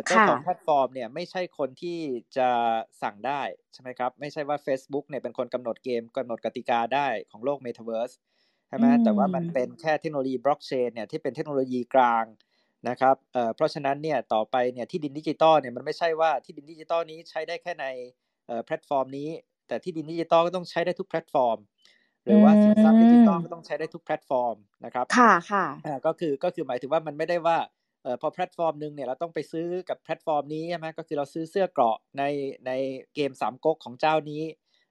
[0.05, 1.99] เจ้าของแพลตฟอร์มเนี่ยไม่ใช่คนที่
[2.37, 2.49] จะ
[3.03, 3.42] สั่งได้
[3.73, 8.14] ใช่ไหมครับ ไม่ใช่ว่า Facebook เนี่ยเป็นคนกำหนดเกมกำหนดกติกาได้ของโลก Metaverse
[8.69, 12.25] ใช่ไหมแต่ว่ามันเป็นแค่เทคโนโลยีบล็อกเชนเนี่ยที่เป็นเทคโนโลยีกลาง
[12.88, 13.16] นะครับ
[13.55, 17.87] เพราะฉะนั้นเนี่ยต่อไปเนี่ยที่ดินดิจิตอลเนี่ยมันไม่ใช่ว่าที่ดินดิจิตอลนี้ใช้ได้แค่ใน
[18.64, 19.31] แพลตฟอร์มนี้
[19.69, 21.59] แต่ที่ดินดิจิตอลก็ต้องใช้ได้ทุกแพลตฟอร์ม
[22.27, 27.59] หรือว่าสินทรัพย์ดิจิตอลก็ต้องใช้ได้ทุกแพลตฟอร์มนะครับค่ะค่ะอ่าก็คือก็คือหมายถึงว่ามันไม่ได้ว่า
[28.03, 32.23] เอ่อพอแพลตฟอร์มหนึ่งเนี่ยเราต้องไปซื้อกับแพลตฟอร์มนี้ใช่ไหมก็คือเราซื้อเสื้อเกราะใน
[32.67, 32.73] ใน
[33.15, 34.43] เกมสามก๊กของเจ้านี้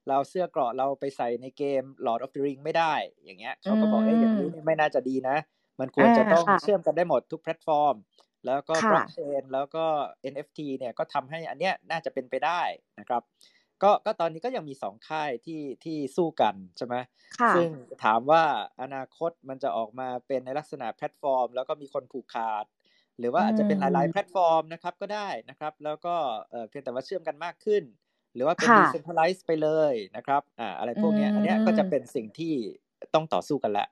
[0.10, 2.94] เราเสื้อเกราะเราไปใส่ในเกม Lord of the Ring ไม่ได้
[3.24, 5.38] อย่างเงี้ยเขาก็บอกเอ้ยอย่างนี้ไม่น่าจะดีนะ
[5.80, 7.96] มันควรจะต้องเชื่อมกันได้หมดทุกแพลตฟอร์ม
[8.46, 9.86] แล้วก็บล็อกเชนแล้วก็
[10.34, 12.62] NFT เนี่ยก็ทำให้อันเนี้ยน่าจะเป็นไปได้
[13.00, 13.22] นะครับ
[13.84, 16.96] ก็ก็ตอนนี้ก็ยังมีสองค่ายที่ที่สู้กันใช่ไหม
[17.56, 17.70] ซึ่ง
[18.04, 18.44] ถามว่า
[18.82, 22.66] อนาคตมันจะออกมาเป็นในลักษณะแพลตฟอร์ม แล้วก็มีคนผูกขาด
[23.20, 26.16] หรือว่าอาจจะเป็นหลายๆแพลตฟอร์มนะครับก็ได้นะครับ แล้วก็
[26.70, 27.84] เพียงแต่ว่าเชื่อมกันมากขึ้น
[28.34, 32.54] หรือว่าเป็น decentralize ไปเลยนะครับอ่าอะไรพวกนี้อันนี้ก็จะเป็นสิ่งที่
[33.14, 33.88] ต้องต่อสู้กันแหละ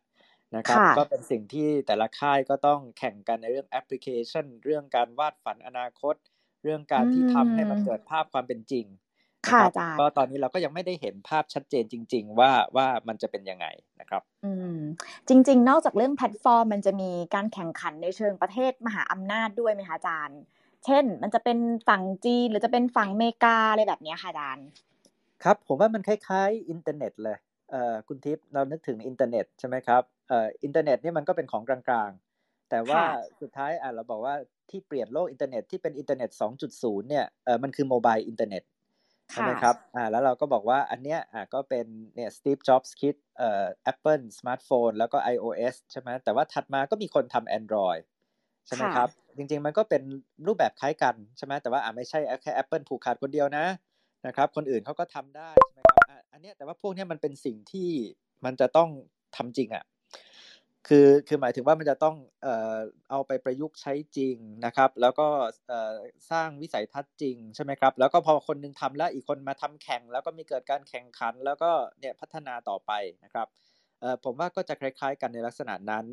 [0.55, 6.15] นะครับก็เป็นสิ่งที่แต่ละค่ายก็ต้องแข่งกันในเรื่องแอปพลิเคชัน เรื่องการวาดฝันอนาคต
[6.63, 8.85] เรื่องการที่ทำให้มันเกิดภาพความเป็นจริง
[9.51, 13.67] ค่ะรับอาจารย์ก็ตอนนี้เราก็ยังไม่ได้เห็นภาพชัดเจนจริง ๆ ว่าว่ามันจะเป็นยังไง
[13.99, 14.77] นะครับ อืม
[15.27, 20.39] จริง ๆ นอกจากเรื่องแพลตฟอร์ม มันจะมีการแข่งขันในเชิงประเทศมหาอำนาจด้วยไหมคะอาจารย์
[20.85, 24.67] เช่น มันจะเป็นฝั่งจีนหรือจะเป็นฝั่งอเมริกาอะไรแบบเนี้ยค่ะอาจารย์
[25.43, 27.37] ครับผมว่ามันคล้ายๆอินเทอร์เน็ตเลย
[27.71, 33.09] เอ่อคุณทิพย์เรานึกถึงอินเทอร์เน็ตใช่ไหมครับเอ่ออินเทอร์เน็ตเนี่ยมันก็เป็นของกลางๆ แต่ว่าค่ะ
[33.41, 34.35] สุดท้ายอะเราบอกว่า
[34.69, 36.29] ที่เปลี่ยนโลกอินเทอร์เน็ตที่เป็นอินเทอร์เน็ต
[36.71, 38.63] 2.0 เนี่ยเอ่อมันคือ mobile internet
[39.33, 48.01] ใช่ไหมครับอ่าแล้วเราก็บอกว่าอันเนี้ยอะก็เป็นเนี่ยสตีฟจ็อบส์คิดเอ่อ Apple สมาร์ทโฟนแล้วก็ iOS ใช่ไหมแต่ว่าถัดมาก็มีคนทำ Android
[48.67, 50.01] ใช่ไหมครับ จริง ๆ มันก็เป็น
[50.47, 53.65] รูปแบบคล้ายกันใช่ไหมแต่ว่าอะไม่ใช่แค่ Apple ผูกขาดคนเดียวนะ
[54.27, 57.89] นะครับ คนอื่นเขาก็ทำได้ใช่ไหมครับอะอันเนี้ยแต่ว่าพวกเนี้ยมันเป็นสิ่งที่
[58.45, 58.89] มันจะต้อง
[59.35, 59.83] ทำจริงอะ
[60.87, 62.77] คือคือหมายถึงว่ามันจะต้องเอ่อ
[63.09, 65.27] เอาไปประยุกต์ใช้จริงนะครับ แล้วก็
[65.67, 65.93] เอ่อ
[66.31, 72.91] สร้างวิสัยทัศน์จริงใช่ไหมครับ แล้วก็พอคนหนึงทำแล้วอีกคนมาทำแข่ง แล้วก็มีเกิดการแข่งขัน แล้วก็เนี่ยพัฒนาต่อไป
[73.23, 73.47] นะครับ
[73.99, 76.05] เอ่อผมว่าก็จะคล้ายๆ กันในลักษณะนั้น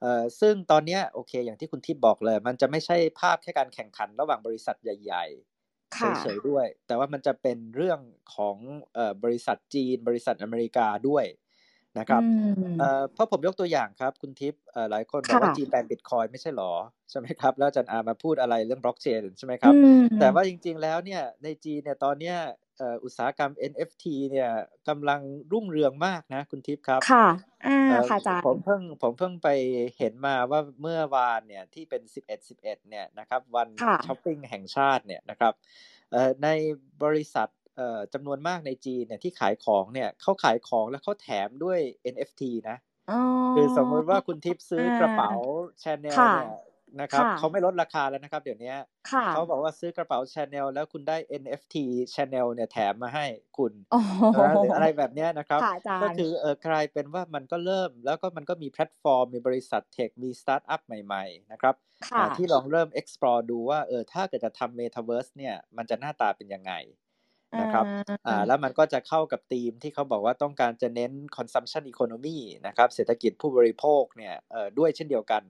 [0.00, 8.00] เอ่อซึ่งตอนเนี้ยโอเค อย่างที่คุณทิพย์บอกเลย มันจะไม่ใช่ภาพแค่การแข่งขันระหว่างบริษัทใหญ่ๆค่ะเฉยๆด้วย แต่ว่ามันจะเป็นเรื่อง
[8.34, 8.56] ของ
[8.94, 11.24] เอ่อบริษัทจีน บริษัทอเมริกาด้วย
[11.98, 12.28] นะครับอื
[12.72, 16.72] มเอ่อเพราะผมยกตัวอย่างครับ คุณทิพย์เอ่อหลายคนบอกว่าค่ะจีนแบนบิตคอยไม่ใช่หรอ
[17.10, 22.36] ใช่ไหมครับ แล้วอาจารย์อามาพูดอะไรเรื่องบล็อกเชนใช่ไหมครับอืมแต่ว่าจริงๆแล้วเนี่ยในจีนเนี่ยตอนเนี้ย
[22.78, 24.50] เอ่ออุตสาหกรรม NFT เนี่ย
[24.88, 25.20] กำลัง
[25.52, 27.26] รุ่งเรืองมากนะ คุณทิพย์ครับ ค่ะ
[27.66, 29.48] อ่าเอ่อค่ะอาจารย์ผมเพิ่งผมเพิ่งไป
[29.98, 35.52] เห็นมาว่าเมื่อวานเนี่ยที่เป็น 11 11 เนี่ยนะครับ วันค่ะช้อปปิ้งแห่งชาติเนี่ยนะครับ
[36.12, 36.48] เอ่อใน
[37.04, 37.63] บริษัทเอ่อ
[38.14, 41.78] จำนวนมากในจีนเนี่ยที่ขายของเนี่ยเขาขายของแล้วเขาแถมด้วย
[42.14, 42.76] NFT นะ
[43.10, 43.20] อ๋อ
[43.56, 45.32] คือสมมติว่าคุณทิพย์ซื้อกระเป๋า
[45.82, 46.52] ชาแนลค่ะเนี่ย
[47.00, 48.72] นะครับค่ะเขาไม่ลดราคาแล้วนะครับ เดี๋ยวนี้
[49.10, 51.76] ค่ะเขาบอกว่าซื้อกระเป๋าชาแนลแล้วคุณได้ NFT
[52.14, 53.26] ชาแนลเนี่ยแถมมาให้
[53.58, 61.74] คุณโอ้โหนะหรืออะไรแบบเนี้ยนะครับค่ะอาจารย์ก็คือเออกลายเป็นว่ามันก็เริ่ม แล้วก็มันก็มีแพลตฟอร์ม มีบริษัท tech มีสตาร์ทอัพใหม่ ๆ นะครับ
[62.06, 66.72] ค่ะอ่าที่ลองเริ่ม explore ดูว่าเออถ้าเกิดจะทำ Metaverse เนี่ยมันจะหน้าตาเป็นยังไง
[67.60, 67.84] นะครับ
[68.26, 75.42] อ่าแล้วมันก็จะเข้ากับธีมที่เขาบอกว่าต้องการจะเน้น consumption economy นะครับเศรษฐกิจผู้บริโภคเนี่ยเออด้วยเช่นเดียวกัน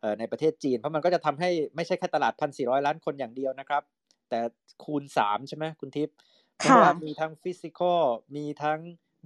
[0.00, 3.82] เออในประเทศจีน เพราะมันก็จะทำให้ไม่ใช่แค่ตลาด 1,400 ล้านคนอย่างเดียวนะครับ
[4.28, 4.38] แต่
[4.84, 6.16] คูณ 3 ใช่ไหมคุณทิพย์
[6.56, 8.02] เพราะค่ะว่ามีทั้ง physical
[8.36, 8.78] มีทั้ง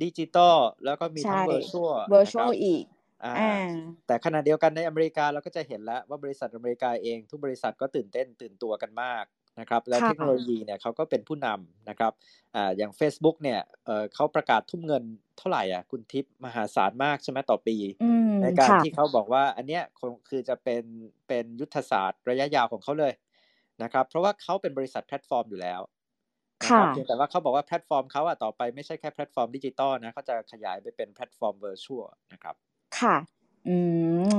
[0.03, 2.85] ดิจิตอลแล้วก็มีทั้งใช่เวอร์ชวล virtual อีก
[3.25, 3.55] อ่าอ่า
[4.07, 9.25] แต่ขณะเดียวกันในอเมริกาเราก็จะเห็นแล้วว่าบริษัทอเมริกาเอง ทุกบริษัทก็ตื่นเต้นตื่นตัวกันมาก
[9.61, 12.13] นะครับแล้วค่ะเทคโนโลยีเนี่ยเขาก็เป็นผู้นำนะครับ
[12.55, 15.05] อ่าอย่าง Facebook เนี่ยเอ่อเขาประกาศทุ่มเงิน
[15.39, 20.85] เท่าไหร่อะคุณทิพย์มหาศาลมากใช่ไหมต่อปีอืมในการค่ะที่เขาบอกว่าอันเนี้ยคงคือจะเป็น
[21.29, 23.13] เป็นยุทธศาสตร์ระยะยาวของเขาเลย
[23.83, 25.81] นะครับเพราะว่าเขาเป็นบริษัทแพลตฟอร์มอยู่แล้ว
[26.67, 32.57] นะคค่ะรับเพียงแต่ว่าเขาบอกว่าแพลตฟอร์มเขาอะต่อไปไม่ใช่แค่แพลตฟอร์มดิจิตอลนะเขาจะขยายไปเป็นแพลตฟอร์ม virtual นะครับ
[32.97, 33.15] ค่ะ
[33.69, 33.77] อื
[34.33, 34.35] ม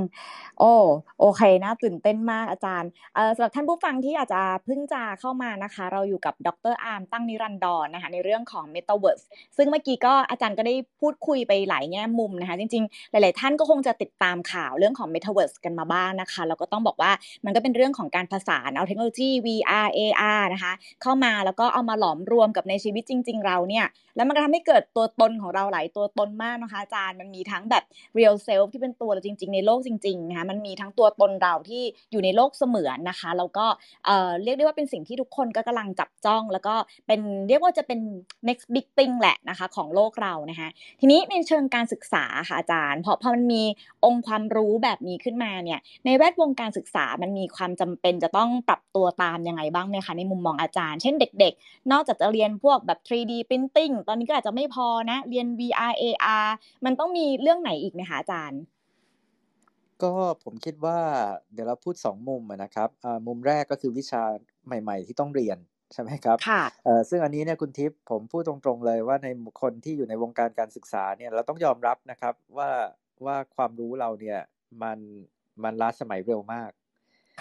[0.59, 0.73] โอ้
[1.19, 9.23] โอเคน่าตื่นเต้นมากอาจารย์เอ่อสำหรับท่านผู้ฟังที่อาจจะเพิ่งจะเข้ามานะคะ เราอยู่กับดรอาร์มตั้งนิรันดรนะคะในเรื่องของ Metaverse
[9.57, 17.11] ซึ่งเมื่อกี้ก็อาจารย์ก็ได้พูดคุยไปหลายแง่มุมนะคะ จริงๆ หลาย ๆ ท่านก็คงจะติดตามข่าวเรื่องของ Metaverse กันมาบ้างนะคะแล้วก็ต้องบอกว่า
[17.45, 27.83] มันก็เป็นเรื่องของการผสานเอาเทคโนโลยี VR AR นะคะ เข้ามาแล้วก็เอามาหลอมรวมกับในชีวิตจริง ๆ เราเนี่ยแล้วมันก็ทำให้เกิดตัวตนของเราหลายตัวตนมากนะคะอาจารย์มันมีทั้งแบบ
[28.17, 33.65] real self ที่เป็นตัวจริง ๆ ในโลกจริงๆนะคะมันมีทั้งตัวตนเราที่อยู่ในโลกเสมือนนะคะแล้วก็
[34.05, 36.75] เเรียกได้ว่าเป็นสิ่งที่ทุกคนก็กำลังจับจ้อง แล้วก็
[37.07, 37.99] เป็นเรียกว่าจะเป็น
[38.47, 43.63] next big thing แหละนะคะของโลกเรานะคะทีนี้ในเชิงการศึกษาค่ะอาจารย์พอพอมันมี
[44.05, 56.47] องค์ความรู้แบบนี้ขึ้นมาเนี่ยในแวดวงการศึกษามันมีความจำเป็นจะต้องปรับตัวตามยังไงบ้างไหมคะในมุมมองอาจารย์ เช่นเด็ก ๆ นอกจากจะเรียนพวกแบบ 3D printing ตอนนี้ก็อาจจะไม่พอนะเรียน VR AR
[56.85, 58.59] มันต้องมีเรื่องไหนอีกไหมคะอาจารย์
[60.03, 60.11] ก็
[60.43, 60.99] ผมคิดว่า
[61.53, 64.23] เดี๋ยวเราพูดสองมุมอะนะครับอ่ามุมแรกก็คือวิชา
[64.65, 65.57] ใหม่ ๆ ที่ต้องเรียน
[65.93, 69.27] ใช่ไหมครับค่ะเอ่อซึ่งอันนี้เนี่ยคุณทิพย์ผมพูดตรงๆเลยว่าใน
[69.61, 72.69] คนที่อยู่ในวงการการศึกษาเนี่ยเราต้องยอมรับนะครับว่า
[73.25, 74.39] ว่าความรู้เราเนี่ย
[74.83, 74.99] มัน
[75.63, 76.71] มันล้าสมัยเร็วมาก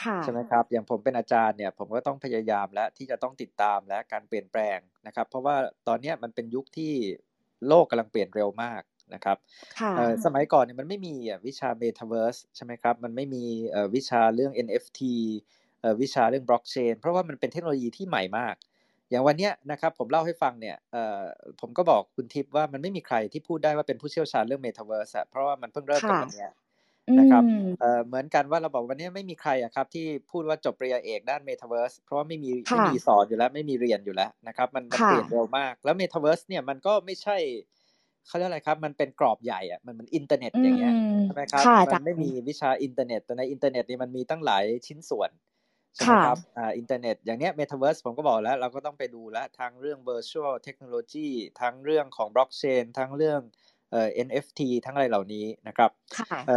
[0.03, 5.57] ค่ะใช่ไหมครับอย่างผมเป็นอาจารย์เนี่ยผมก็ต้องพยายามและที่จะต้องติดตามและการเปลี่ยนแปลงนะครับ เพราะว่า
[5.89, 6.93] ตอนเนี้ยมันเป็นยุคที่
[7.69, 8.83] โลกกำลังเปลี่ยนเร็วมาก
[9.15, 9.37] นะครับ
[9.79, 15.15] ค่ะเอ่อสมัยก่อนเนี่ยมันไม่มีอะวิชา Metaverse ใช่ไหมครับ มันไม่มีเอ่อวิชาเรื่อง NFT
[15.81, 18.55] เอ่อวิชาเรื่อง Blockchain เพราะว่ามันเป็นเทคโนโลยีที่ใหม่มาก
[19.11, 21.23] อย่างวันเนี้ยนะครับผมเล่าให้ฟังเนี่ยเอ่อ
[21.61, 26.49] ผมก็บอกคุณทิพย์ว่ามันไม่มีใครที่พูดได้ว่าเป็นผู้เชี่ยวชาญเรื่อง Metaverse อะเพราะว่ามันเพิ่งเริ่มกันค่ะวันเนี้ย
[27.19, 27.45] นะครับ
[27.81, 37.37] เอ่อเหมือนกันว่าเราบอกวันนี้ไม่มีใครอะครับที่พูดว่าจบปริญญาเอกด้านเมตาเวิร์สเพราะว่าไม่มีไม่มีสอนอยู่แล้วไม่มีเรียนอยู่แล้วนะครับ มันเปลี่ยนเร็วมาก แล้วเมตาเวิร์สเนี่ยมันก็ไม่ใช่
[38.29, 45.31] เขาเรียกอะไรครับ มันเป็นกรอบใหญ่อะมันมันอินเทอร์เน็ตอย่างเงี้ยใช่ไหมครับมันไม่มีวิชาอินเทอร์เน็ตแต่ในอินเทอร์เน็ตนี่มันมีตั้งหลายชิ้นส่วน
[45.95, 51.29] ใช่ไหมครับอ่าอินเทอร์เน็ตอย่างเนี้ยเมตาเวิร์สผมก็บอกแล้ว เราก็ต้องไปดูแล้วทั้งเรื่อง virtual technology
[51.61, 53.41] ทั้งเรื่องของบล็อกเชนทั้งเรื่อง
[53.91, 55.91] เอ่อ NFT ทั้งอะไรเหล่านี้นะครับ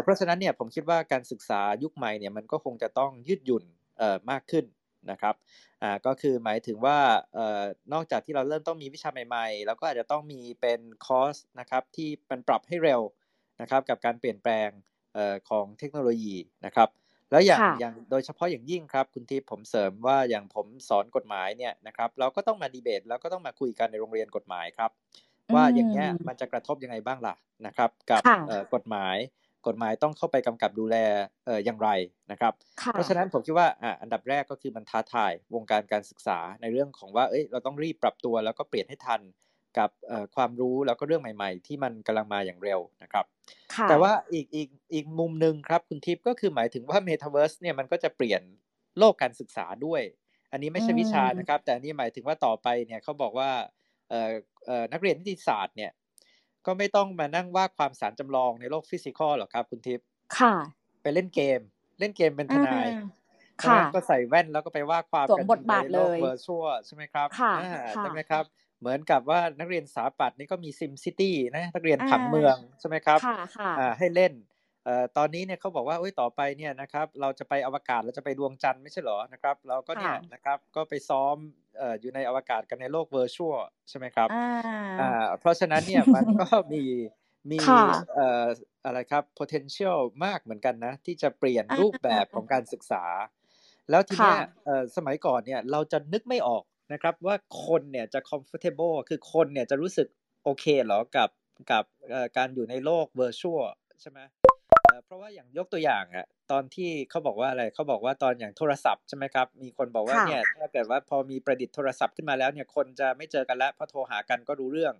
[0.03, 3.63] เพราะฉะนั้นเนี่ยผมคิดว่าการศึกษายุคใหม่เนี่ยมันก็คงจะต้องยืดหยุ่น
[3.97, 4.65] เอ่อมากขึ้น
[5.11, 5.35] นะครับ
[5.83, 6.97] อ่าก็คือหมายถึงว่า
[7.33, 13.01] เอ่อนอกจากที่เราเริ่มต้องมีวิชาใหม่ๆ แล้วก็อาจจะต้องมีเป็นคอร์สนะครับที่มันปรับให้เร็ว
[13.61, 14.69] นะครับกับการเปลี่ยนแปลง
[15.13, 16.35] เอ่อของเทคโนโลยี
[16.65, 16.89] นะครับ
[17.31, 24.91] แล้วอย่างอย่างโดยเฉพาะอย่างยิ่งครับคุณทิพย์ผมเสริมว่าอย่างผมสอนกฎหมายเนี่ยนะครับเราก็ต้องมาดีเบตแล้วก็ต้องมาคุยกันในโรงเรียนกฎหมายครับ
[25.55, 27.35] ว่าอย่างเงี้ยมันจะกระทบยังไงบ้างล่ะ
[27.65, 28.21] นะครับ กับ
[28.73, 29.15] กฎหมาย
[29.67, 30.95] กฎหมายต้องเข้าไปกำกับดูแล
[31.45, 31.89] เอ่ออย่างไร
[32.31, 32.53] นะครับ
[32.91, 39.21] เพราะฉะนั้นผมคิดว่าอ่าอันดับแรกก็คือมันท้าทายวงการการศึกษาในเรื่องของว่าเอ้ยเราต้องรีบปรับตัวแล้วก็เปลี่ยนให้ทัน
[39.77, 39.89] กับ
[40.35, 43.25] ความรู้แล้วก็เรื่องใหม่ ๆ ที่มันกำลังมาอย่างเร็วนะครับ
[43.89, 48.41] แต่ว่าอีกอีกอีกมุมหนึ่งครับคุณทิพย์ก็คือหมายถึงว่า Metaverse เนี่ยมันก็จะเปลี่ยน
[48.97, 50.01] โลกการศึกษาด้วย
[50.51, 53.49] อันนี้ไม่ใช่วิชานะครับ แต่อันนี้หมายถึงว่าต่อไปเนี่ยเขาบอกว่า
[54.09, 54.31] เอ่อ
[54.65, 55.91] เอ่อนักเรียนนิติศาสตร์เนี่ย
[56.65, 60.05] ก็ไม่ต้องมานั่งว่าความสารจำลองในโลกฟิสิกอลหรอกครับ คุณทิพย์
[60.37, 60.53] ค่ะ
[61.01, 61.59] ไปเล่นเกม
[61.99, 62.87] เล่นเกมเป็นทนาย
[63.63, 65.45] ค่ะก็ใส่แว่นแล้วก็ไปว่าความกัน
[65.83, 67.53] ในโลก virtual ใช่ไหมครับค่ะ
[67.97, 68.43] ใช่ไหมครับ
[68.79, 73.19] เหมือนกับว่านักเรียนสถาปัตย์นี่ก็มี SimCity นะนักเรียนผังเมืองใช่ไหมครับ
[73.79, 74.50] อ่าให้เล่นเอ่อ
[75.17, 81.35] ตอนนี้เนี่ยเขาบอกว่าเอ้ยต่อไปเนี่ยนะครับเราจะไปอวกาศเราจะไปดวงจันทร์ไม่ใช่หรอนะครับเราก็เนี่ยนะครับก็ไปซ้อม
[81.77, 83.57] เอ่ออยู่ในอวกาศกันในโลก virtual
[83.89, 84.29] ใช่ไหมครับ
[84.99, 86.83] อ่าเพราะฉะนั้นเนี่ยมันก็มี
[87.51, 87.59] มี
[88.15, 88.45] เอ่อ
[88.85, 93.03] อะไรครับ potential มากเหมือนกันนะ ที่จะเปลี่ยนรูปแบบของการศึกษา
[93.89, 96.63] แล้วทีเนี้ยเอ่อสมัยก่อนเนี่ยเราจะนึกไม่ออก
[96.93, 100.07] นะครับ ว่าคนเนี่ยจะ comfortable คือคนเนี่ยจะรู้สึก
[100.43, 101.29] โอเคเหรอกับ
[101.71, 101.83] กับ
[102.37, 103.65] การอยู่ในโลก virtual
[104.01, 104.19] ใช่ไหม
[105.05, 114.95] เพราะว่าอย่างยกตัวอย่างอะตอนที่เขาบอกว่าอะไรเขาบอกว่าตอนอย่างโทรศัพท์ใช่ไหมครับ มีคนบอกว่าเนี่ยถ้าเกิดว่าพอมีประดิษฐ์โทรศัพท์ขึ้นมาแล้วเนี่ยคนจะไม่เจอกันแล้วเพราะโทรหากันก็รู้เรื่อง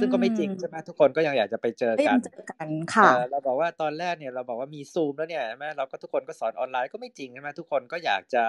[0.00, 2.18] ซึ่งก็ไม่จริงใช่ไหมทุกคนก็ยังอยากจะไปเจอกัน
[2.52, 8.44] กันค่ะเราบอกว่าตอนแรกเนี่ยเราบอกว่ามีซูมแล้วเนี่ยใช่ไหมเราก็ทุกคนก็สอนออนไลน์ก็ไม่จริงใช่ไหมทุกคนก็อยากจะ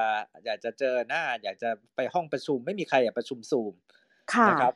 [0.46, 3.74] อยากจะเจอหน้า อยากจะไปห้องประชุม ไม่มีใครอยากประชุมซูม
[4.50, 4.74] นะครับ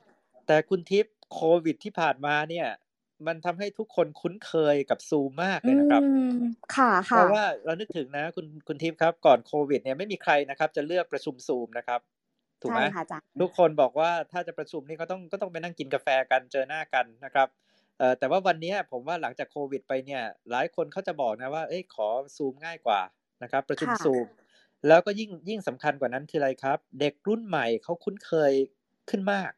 [0.48, 2.68] แต่คุณทิพย์โควิดที่ผ่านมาเนี่ย
[3.28, 6.04] มันทำให้ทุกคนคุ้นเคยกับซูมมากเลยนะครับ
[6.76, 12.00] ค่ะค่ะเพราะว่าเรานึกถึงนะคุณคุณทิพย์ครับ ก่อนโควิด เนี่ยไม่มีใครนะครับ จะเลือกประชุมซูมนะครับ
[12.62, 12.82] ถูกไหม
[13.42, 17.48] ทุกคนบอกว่าถ้าจะประชุมนี่ก็ต้องก็ต้องไปนั่งกินกาแฟกันเจอหน้ากันนะครับ
[17.98, 22.08] เอ่อแต่ว่าวันนี้ผมว่าหลังจากโควิด ไปเนี่ย หลายคนเขาจะบอกนะว่าเอ้ยขอ
[22.38, 23.02] ซูมง่ายกว่า
[23.44, 24.26] นะครับ ประชุมซูม
[24.88, 28.54] แล้วก็ยิ่งยิ่งสำคัญกว่านั้นคืออะไรครับ เด็กรุ่นใหม่เขาคุ้นเคย
[29.10, 29.52] ขึ้นมาก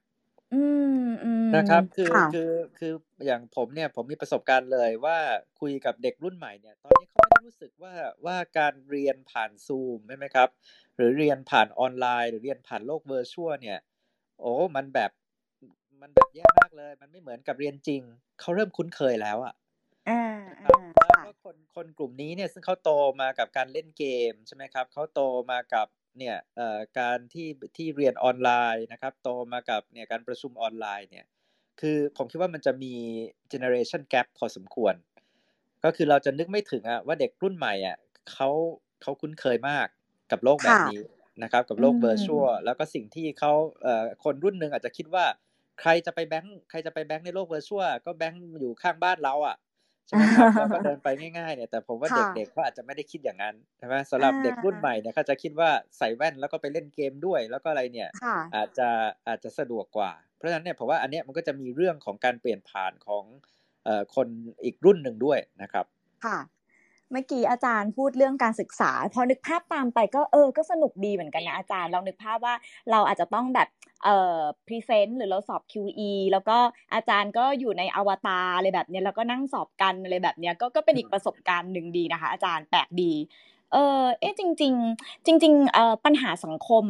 [1.56, 2.94] นะครับ คือคือ คือ
[3.26, 5.18] อย่างผมเนี่ย ผมมีประสบการณ์เลยว่า
[5.60, 7.94] คุยกับเด็กรุ่นใหม่เนี่ย ตอนนี้เขาไม่ได้รู้สึกว่า
[8.26, 10.50] ว่าการเรียนผ่านซูมใช่ไหมครับ
[10.96, 13.80] หรือเรียนผ่านออนไลน์ หรือเรียนผ่านโลก virtual เนี่ย
[14.40, 15.12] โอ้ มันแบบ
[16.02, 18.02] มันแบบแย่มากเลย มันไม่เหมือนกับเรียนจริง
[18.40, 19.56] เขาเริ่มคุ้นเคยแล้วอะ
[20.64, 21.08] แล้วก็
[21.44, 22.92] คนคนกลุ่มนี้เนี่ยซึ่งเขาโต
[23.22, 26.38] มากับการเล่นเกม ใช่ไหมครับ เขาโตมากับ เนี่ย
[27.00, 27.48] การที่
[27.78, 31.26] ที่เรียนออนไลน์นะครับโตมากับเนี่ยการประชุมออนไลน์เนี่ย
[31.82, 32.94] คือผมคิดว่ามันจะมี
[33.52, 34.94] generation gap พอสมควร
[35.84, 37.98] ก็คือเราจะนึกไม่ถึงอะว่าเด็กรุ่นใหม่อะ
[38.32, 38.50] เขา
[39.02, 39.88] เขาคุ้นเคยมาก
[40.32, 41.00] กับโลกแบบนี้
[41.44, 43.52] นะครับ กับโลก virtual แล้วก็สิ่งที่เขา
[43.82, 45.26] เอ่อคนรุ่นหนึ่งอาจจะคิดว่า
[45.82, 49.56] ใครจะไปแบงค์ใครจะไปแบงค์ในโลก virtual ก็แบงค์อยู่ข้างบ้านเราอะ
[50.08, 58.10] ใช่ไหมครับแล้วก็เดินไปง่ายๆเนี่ยแต่ผมว่าเด็กๆเขาอาจจะไม่ได้คิดอย่างนั้นใช่ไหมสำหรับเด็กรุ่นใหม่เนี่ยเขาจะคิดว่าใส่แว่นแล้วก็ไปเล่นเกมด้วย แล้วก็อะไรเนี่ย
[58.56, 58.90] อาจจะ
[59.28, 63.24] อาจจะสะดวกกว่า เพราะฉะนั้นเนี่ยผมว่าอันเนี้ยมันก็จะมีเรื่องของการเปลี่ยนผ่านของ
[64.16, 64.28] คน
[64.64, 65.86] อีกรุ่นหนึ่งด้วยนะครับ
[66.26, 66.38] ค่ะ
[67.12, 72.56] เมื่อกี้อาจารย์พูดเรื่องการศึกษา พอนึกภาพตามไปก็เออก็สนุกดีเหมือนกันนะอาจารย์ลองนึกภาพว่า
[72.92, 73.68] เราอาจจะต้องแบบ
[74.04, 76.58] เอ่อพรีเซนต์หรือเราสอบ QE แล้วก็
[76.94, 83.14] อาจารย์ก็อยู่ในอวตารอะไรแบบนี้แล้วก็นั่งสอบกันอะไรแบบนี้ก็ก็เป็นอีกประสบการณ์หนึ่งดีนะคะ อาจารย์แปลกดี
[83.74, 86.86] เออเอ๊ะจริง ๆ จริง ๆเอ่อปัญหาสังคม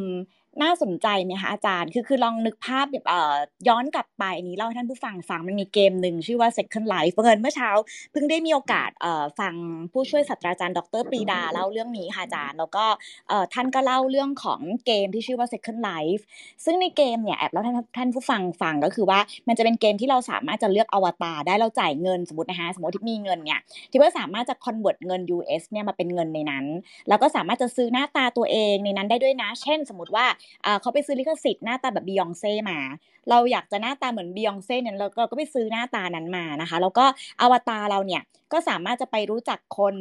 [0.62, 3.34] น่าสนใจไหมคะอาจารย์ คือคือลองนึกภาพแบบเอ่อ
[3.68, 7.70] ย้อนกลับไปนี้เล่าให้ท่านผู้ฟังฟังมันมีเกมหนึ่งชื่อว่า Second Life เพิ่งเมื่อเช้า
[8.12, 9.54] เพิ่งได้มีโอกาสเอ่อฟัง
[9.92, 12.84] ผู้ช่วยศาสตราจารย์ ดรปรีดาเล่าเรื่องนี้ค่ะอาจารย์ แล้วก็
[13.28, 16.22] เอ่อท่านก็เล่าเรื่องของเกมที่ชื่อว่า Second Life
[16.64, 26.64] ซึ่งในเกมเนี่ยแอบเล่าท่านท่านผู้ฟังฟังก็คือว่ามันจะเป็นเกมที่เราสามารถจะเลือกอวตารได้เราจ่ายเงินสมมตินะคะสมมติที่มีเงินเนี่ยที่ว่าสามารถจะ convert เงิน US เนี่ยมาเป็นเงินในนั้น
[27.08, 30.26] แล้วก็สามารถจะซื้อหน้าตาตัวเองในนั้นได้ด้วยนะ เช่น สมมติว่า
[30.80, 32.78] เขาไปซื้อลิขสิทธิ์หน้าตาแบบบียองเซ่มา
[33.30, 37.04] เราอยากจะหน้าตาเหมือนบียองเซ่เนี่ยเราก็ไปซื้อหน้าตานั้นมานะคะ แล้วก็
[37.40, 39.94] อวตารเราเนี่ยก็สามารถจะไปรู้จักคน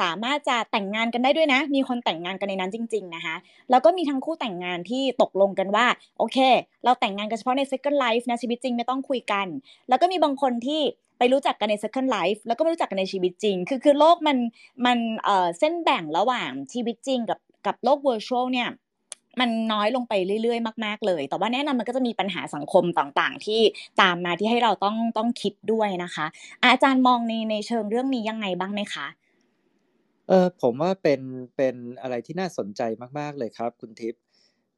[0.00, 3.34] สามารถจะแต่งงานกันได้ด้วยนะ มีคนแต่งงานกันในนั้นจริง ๆ นะคะ
[3.70, 5.86] แล้วก็มีทั้งคู่แต่งงานที่ตกลงกันว่า
[6.18, 6.38] โอเค
[6.84, 9.46] เราแต่งงานกันเฉพาะใน second life นะชีวิตจริงไม่ต้องคุยกัน
[9.88, 10.82] แล้วก็มีบางคนที่
[11.18, 14.38] ไปรู้จักกันใน second life แล้วก็ไม่รู้จักกันในชีวิตจริง คือคือโลกมัน
[14.86, 18.68] มันเอ่อเส้นแบ่งระหว่างชีวิตจริงกับกับโลก virtual เนี่ย
[19.40, 20.12] มันน้อยลงไป
[20.42, 23.60] เรื่อยๆ มาก ๆ เลย แต่ว่าแน่นอนมันก็จะมีปัญหาสังคมต่างๆ ที่
[24.00, 26.26] ตามมาที่ให้เราต้องต้องคิดด้วยนะคะ
[26.64, 29.06] อาจารย์มองในในเชิงเรื่องนี้ยังไงบ้างไหมคะ
[30.28, 31.20] เออผมว่าเป็น
[31.56, 32.82] เป็นอะไรที่น่าสนใจ
[33.18, 34.22] มากๆเลยครับ คุณทิพย์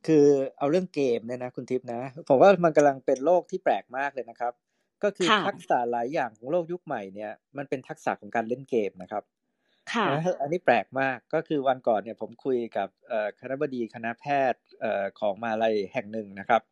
[0.07, 0.27] คือ
[0.59, 4.53] เอาเรื่องเกมเนี่ยนะคุณทิพย์นะ ผมว่ามันกำลังเป็นโลกที่แปลกมากเลยนะครับ
[5.03, 9.23] ก็คือทักษะหลายอย่างของโลกยุคใหม่เนี่ยมันเป็นทักษะของการเล่นเกมนะครับ
[9.91, 12.89] ค่ะอันนี้แปลกมากก็คือวันก่อนเนี่ยผมคุยกับ
[13.41, 14.63] คณะบดีคณะแพทย์
[15.21, 16.63] ของมาลัยแห่งหนึ่งนะครับ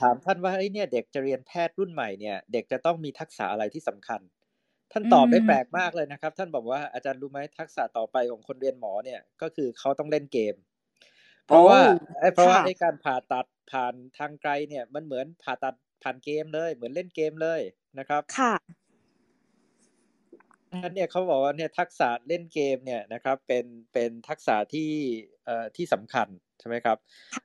[0.00, 4.20] ถามท่านว่าไอ้เนี่ยเด็กจะเรียนแพทย์รุ่นใหม่เนี่ยเด็กจะต้องมีทักษะอะไรที่สำคัญ
[4.92, 10.54] ท่านตอบได้แปลกมากเลยนะครับ ท่านบอกว่าอาจารย์รู้ไหมทักษะต่อไปของคนเรียนหมอเนี่ยก็คือเขาต้องเล่นเกม
[11.46, 11.80] เพราะว่า
[12.34, 17.60] เพราะว่าในการผ่าตัดผ่านทางไกลเนี่ยมันเหมือนผ่าตัดผ่านเกมเลย เหมือนเล่นเกมเลย
[17.98, 18.52] นะครับ ค่ะ
[20.72, 24.90] นั้นเนี่ยเขาบอกว่าเนี่ยทักษะเล่นเกมเนี่ยนะครับเป็นเป็นทักษะที่
[25.44, 26.28] เอ่อที่สำคัญ
[26.60, 26.98] ใช่ไหมครับ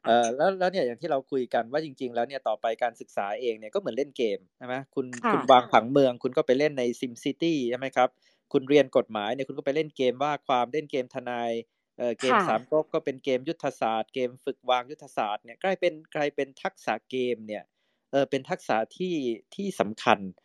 [0.06, 8.10] เอ่อแล้วแล้วเนี่ยอย่างที่เราคุยกันว่าจริง ๆ แล้วเนี่ยต่อไปการศึกษาเองเนี่ยก็เหมือนเล่นเกมใช่ไหมคุณคุณวางผังเมือง คุณก็ไปเล่นในซิมซิตี้ใช่ไหมครับ
[8.54, 11.52] คุณเรียนกฎหมายเนี่ยคุณก็ไปเล่นเกมว่าความเล่นเกมทนาย
[11.98, 17.64] เอ่อเกมสามก๊กก็เป็นเกมยุทธศาสตร์ เกมฝึกวางยุทธศาสตร์เนี่ยกลายเป็นกลายเป็นทักษะเกมเนี่ย
[18.12, 19.16] เออเป็นทักษะที่
[19.56, 20.45] ที่สำคัญเอ่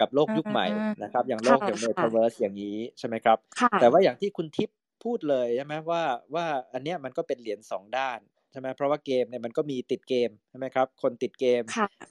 [0.00, 0.66] กับโลกยุคใหม่
[1.02, 3.38] นะครับ อย่างโลกอย่างเมตาเวิร์สอย่างนี้ใช่ไหมครับ
[3.80, 6.02] แต่ว่าอย่างที่คุณทิพย์พูดเลยใช่ไหมว่า
[6.34, 8.20] ว่าอันเนี้ยมันก็เป็นเหรียญสองด้าน
[8.52, 11.62] ใช่ไหมเพราะว่าเกมเนี่ยมันก็มีติดเกมใช่ไหมครับ คนติดเกม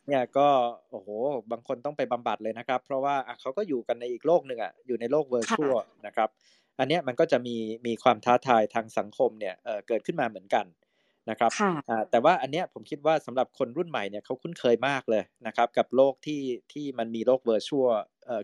[0.08, 0.48] เนี่ยก็
[0.92, 1.10] โอ้โห
[1.52, 6.30] บางคนต้องไปบำบัดเลยนะครับ เพราะว่าเขาก็อยู่กันในอีกโลกหนึ่งอะอยู่ในโลก virtualนะครับ
[6.80, 7.56] อันเนี้ยมันก็จะมี
[7.88, 10.66] มีความท้าทายทางสังคมเนี่ยเเกิดขึ้นมาเหมือนกัน
[11.30, 11.52] นะครับ
[12.12, 17.92] แต่ว่าอันเนี้ยผมคิดว่าสำหรับคนรุ่นใหม่เนี่ยเขาคุ้นเคยมากเลยนะครับ กับโลกที่ที่มันมีโลกเวอร์ชวล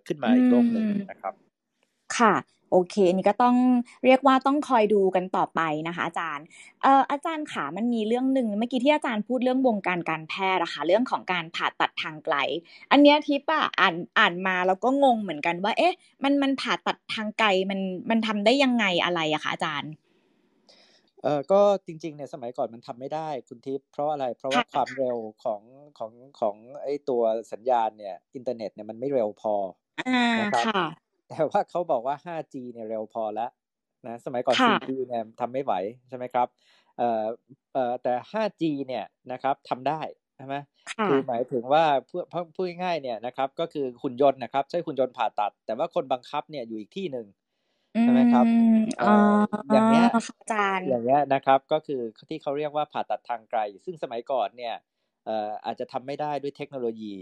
[0.07, 1.33] ขึ้นมาอีกโลกหนึ่งนะครับ
[2.17, 2.35] ค่ะ
[2.71, 3.57] โอเคนี่ก็ต้อง
[4.05, 6.45] เรียกว่าต้องคอยดูกันต่อไปนะคะอาจารย์
[6.83, 12.35] เอ่ออาจารย์ขามันมีเรื่องหนึ่งเมื่อกี้ที่อาจารย์พูดเรื่องวงการการแพทย์อะค่ะเรื่องของการผ่าตัดทางไกล
[12.91, 19.91] อันเนี้ยทิปอะอ่านอ่านมาแล้วก็งงเหมือนกันว่า เอ๊ะ มันมันผ่าตัดทางไกลมันมันทำได้ยังไงอะไรอะคะอาจารย์
[21.23, 25.61] เออก็จริงๆเนี่ยสมัยก่อนมันทำไม่ได้คุณทิพย์เพราะอะไรเพราะว่าความเร็วของ
[25.97, 29.55] ของของไอ้ตัวสัญญาณเนี่ยอินเทอร์เน็ตเนี่ยมันไม่เร็วพอ
[30.41, 30.67] นะครับ
[31.29, 33.51] แต่ว่าเขาบอกว่า 5G เนี่ยเร็วพอแล้ว
[34.07, 35.73] นะสมัยก่อน 4G เนี่ยทำไม่ไหว
[36.09, 36.47] ใช่ไหมครับ
[36.97, 37.23] เอ่อ
[37.73, 40.01] เอ่อแต่ 5G เนี่ยนะครับทำได้
[40.35, 40.55] ใช่ไหม
[41.05, 42.23] คือหมายถึงว่าพูด
[42.55, 47.27] พูดง่ายๆเนี่ยนะครับก็คือหุ่นยนต์นะครับใช้หุ่นยนต์ผ่าตัด แต่ว่าคนบังคับเนี่ยอยู่อีกที่หนึ่ง
[48.01, 48.45] ใช่ไหมครับ
[49.73, 54.75] อย่างเงี้ยอาจารย์ อย่างเงี้ยนะครับ ก็คือที่เขาเรียกว่าผ่าตัดทางไกล ซึ่งสมัยก่อนเนี่ย
[55.65, 57.15] อาจจะทำไม่ได้ด้วยเทคโนโลยี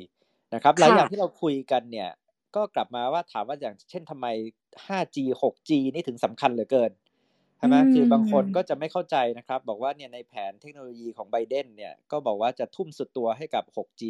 [0.54, 2.10] นะครับ หลายอย่างที่เราคุยกันเนี่ย
[2.56, 4.28] ก็กลับมาว่า ถามว่า อย่างเช่น ทำไม
[4.86, 6.92] 5G 6G นี่ถึงสำคัญเหลือเกิน
[7.58, 14.04] ใช่ไหม คือบางคนก็จะไม่เข้าใจนะครับ บอกว่า เนี่ย ในแผนเทคโนโลยีของไบเดนเนี่ย ก็บอกว่าจะทุ่มสุดตัวให้กับ 6G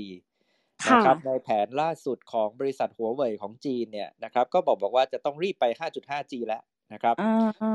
[0.85, 6.61] นะครับในแผนล่าสุดของบริษัทหัวเว่ยของจีนเนี่ยนะครับ ก็บอกบอกว่าจะต้องรีบไป 5.5G แล้ว
[6.93, 7.15] นะครับ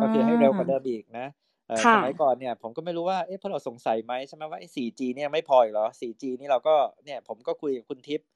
[0.01, 1.27] ก็คือให้เร็วกว่าเดิมอีกนะ
[1.95, 8.27] สมัยก่อนเนี่ยผมก็ไม่รู้ว่าเอ๊ะพราะเราสงสัยไหมใช่ไหมว่าไอ้ 4G เนี่ยไม่พออีกเหรอ 4G นี่เราก็เนี่ยผมก็คุยกับคุณทิพย์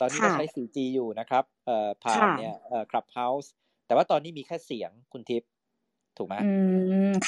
[0.00, 1.44] ตอนนี้ก็ใช้ 4G อยู่นะครับ
[2.02, 2.54] ผ่านเนี่ย
[2.90, 3.50] Clubhouse
[3.86, 5.48] แต่ว่าตอนนี้มีแค่เสียงคุณทิพย์
[6.18, 6.34] ถูกไหม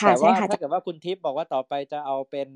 [0.01, 2.49] แต่ว่าถ้าเกิดว่าคุณทิพย์บอกว่าต่อไปจะเอาเป็น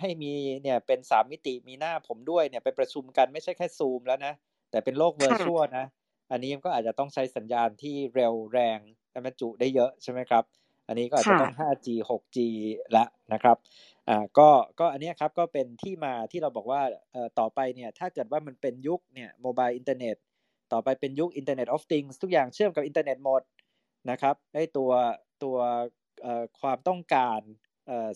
[0.00, 4.34] ให้มีเนี่ยเป็นสามมิติมีหน้าผมด้วยเนี่ยไปประชุมกันไม่ใช่แค่ซูมแล้วนะ
[4.70, 5.86] แต่เป็นโลก virtual นะ
[6.30, 8.78] อันนี้ก็อาจจะต้องใช้สัญญาณที่เร็วแรง
[9.10, 10.44] และบรรจุได้เยอะใช่ไหมครับ
[10.88, 12.38] อันนี้ก็อาจจะต้อง 5G 6G
[12.96, 13.56] ละนะครับ
[14.08, 14.48] อ่าก็
[14.80, 16.80] ก็อันนี้ครับก็เป็นที่มาที่เราบอกว่า
[17.12, 20.16] เอ่อต่อไปเนี่ยถ้าเกิดว่ามันเป็นยุคเนี่ย mobile internet
[20.72, 23.42] ต่อไปเป็นยุค internet of things ทุกอย่างเชื่อมกับอินเทอร์เน็ตหมด
[24.10, 24.90] นะครับไอ้ตัว
[25.44, 25.56] ตัว
[26.60, 27.40] ความต้องการ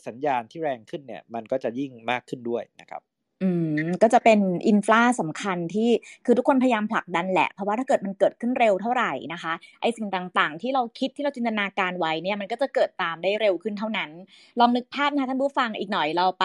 [0.07, 3.03] สัญญาณที่แรงขึ้นเนี่ย มันก็จะยิ่งมากขึ้นด้วยนะครับ
[3.43, 3.49] อื
[3.81, 5.91] มก็จะเป็น infra สำคัญที่
[6.25, 14.11] คือทุกคนพยายามผลักดันแหละ เพราะว่าถ้าเกิดมันเกิดขึ้นเร็วเท่าไหร่นะคะไอสิ่งต่างๆ ที่เราคิดที่เราจินตนาการไว้เนี่ยมันก็จะเกิดตามได้เร็วขึ้นเท่านั้น
[14.61, 16.45] ลองนึกภาพนะคะท่านผู้ฟังอีกหน่อยเราไป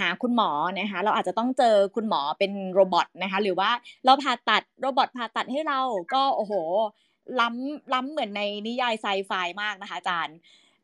[0.00, 3.70] หาคุณหมอนะคะเราอาจจะต้องเจอคุณหมอเป็น robot นะคะหรือว่า
[4.04, 5.80] เราผ่าตัด robot ผ่าตัดให้เรา
[6.14, 6.54] ก็โอ้โห
[7.40, 10.36] ล้ำล้ำเหมือนในนิยายไซไฟมากนะคะอาจารย์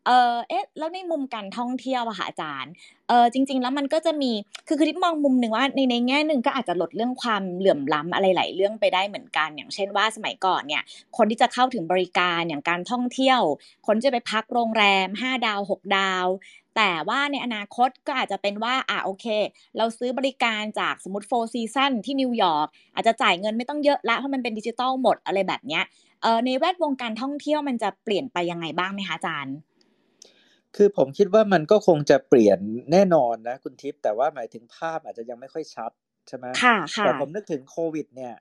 [0.07, 2.73] เออเอ๊ะแล้วในมุมการท่องเที่ยวอะค่ะอาจารย์
[3.09, 4.33] เออจริง ๆ แล้วมันก็จะมี
[4.67, 10.83] คือคือที่มองมุมหนึ่งว่าในในแง่หนึ่งก็อาจจะลดเรื่องความเหลื่อมล้ำอะไรหลายเรื่องไปได้เหมือนกัน อย่างเช่นว่าสมัยก่อนเนี่ย
[11.17, 13.41] คนที่จะเข้าถึงบริการอย่างการท่องเที่ยว
[13.87, 16.27] คนจะไปพักโรงแรม 5 ดาว 6 ดาว
[16.81, 19.27] แต่ว่าในอนาคตก็อาจจะเป็นว่าอ่าโอเค
[19.77, 25.85] เราซื้อบริการจากสมมติ Four Seasons ที่นิวยอร์กอาจจะจ่ายเงินไม่ต้องเยอะละเพราะมันเป็นดิจิตอลหมดอะไรแบบเนี้ย
[26.23, 29.57] เออในแวดวงการท่องเที่ยวมันจะเปลี่ยนไปยังไงบ้างไหมคะอาจารย์
[30.77, 32.59] คือผมคิดว่ามันก็คงจะเปลี่ยน
[32.93, 35.91] แน่นอนนะคุณทิพย์แต่ว่าหมายถึงภาพอาจจะยังไม่ค่อยชัด
[36.29, 38.35] ใช่ไหมค่ะค่ะแต่ผมนึกถึงโควิด เนี่ย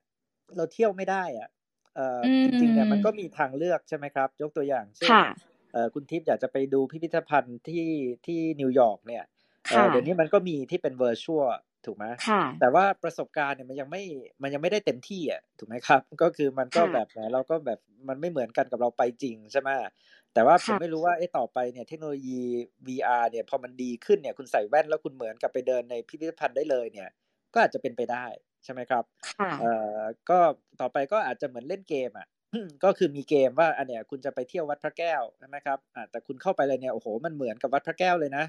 [0.55, 1.49] เราเที่ยวไม่ได้อะ
[1.95, 5.56] เออจริงๆเนี่ยมันก็มีทางเลือกใช่ไหมครับ ยกตัวอย่างเช่นเออ
[5.93, 7.85] คุณทิพย์อยากจะไปดูพิพิธภัณฑ์ที่
[8.25, 9.23] ที่นิวยอร์กเนี่ย
[9.91, 11.47] เดี๋ยวนี้มันก็มีที่เป็น virtual
[11.85, 12.05] ถูกไหม
[12.59, 14.03] แต่ว่าประสบการณ์เนี่ยมันยังไม่
[14.41, 19.69] มันยังไม่ได้เต็มที่อะถูกไหมครับ ก็คือมันก็แบบเราก็แบบมันไม่เหมือนกันกับเราไปจริงใช่ไหม
[20.33, 22.41] แต่ว่าผมไม่รู้ว่าไอ้ต่อไปเนี่ยเทคโนโลยี
[22.87, 27.09] VR เนี่ยพอมันดีขึ้นเนี่ยคุณใส่แว่นแล้วคุณเหมือนกับไปเดินในพิพิธภัณฑ์ได้เลยเนี่ย
[27.53, 28.25] ก็อาจจะเป็นไปได้
[28.63, 29.03] ใช่ไหมครับ
[29.59, 29.99] เอ่อ
[30.29, 30.39] ก็
[30.81, 32.27] ต่อไปก็อาจจะเหมือนเล่นเกมอะ
[32.83, 38.45] ก็คือมีเกมว่าอันเนี้ยคุณจะไปเที่ยววัดพระแก้วใช่ไหมครับอ่าแต่คุณเข้าไปเลยเนี่ยโอ้โหมันเหมือนกับวัดพระแก้วเลยนะ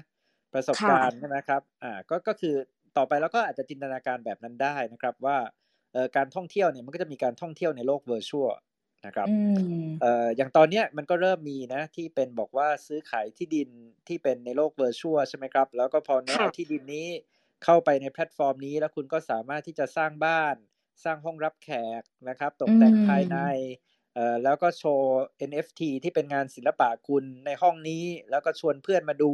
[0.53, 2.55] ประสบการณ์ใช่ไหมครับอ่าก็ก็คือ
[2.97, 5.37] ต่อไปแล้วก็อาจจะจินตนาการแบบนั้นได้นะครับว่า
[5.93, 8.51] เอ่อการท่องเที่ยวเนี่ยมันก็จะมีการท่องเที่ยวในโลกเวอร์ชวล
[9.05, 9.29] นะครับ
[10.01, 13.69] เอ่ออย่างตอนเนี้ยมันก็เริ่มมีนะที่เป็นบอกว่าซื้อขายที่ดิน
[14.07, 17.07] ที่เป็นในโลก virtual ใช่ไหมครับ แล้วก็พอซื้อที่ดินนี้
[17.63, 20.55] เข้าไปในแพลตฟอร์มนี้ แล้วคุณก็สามารถที่จะสร้างบ้าน
[21.03, 21.69] สร้างห้องรับแข
[22.01, 23.37] กนะครับตกแต่งภายใน
[24.13, 25.19] เอ่อแล้วก็โชว์
[25.49, 29.31] NFT ที่เป็นงานศิลปะคุณในห้องนี้ แล้วก็ชวนเพื่อนมาดู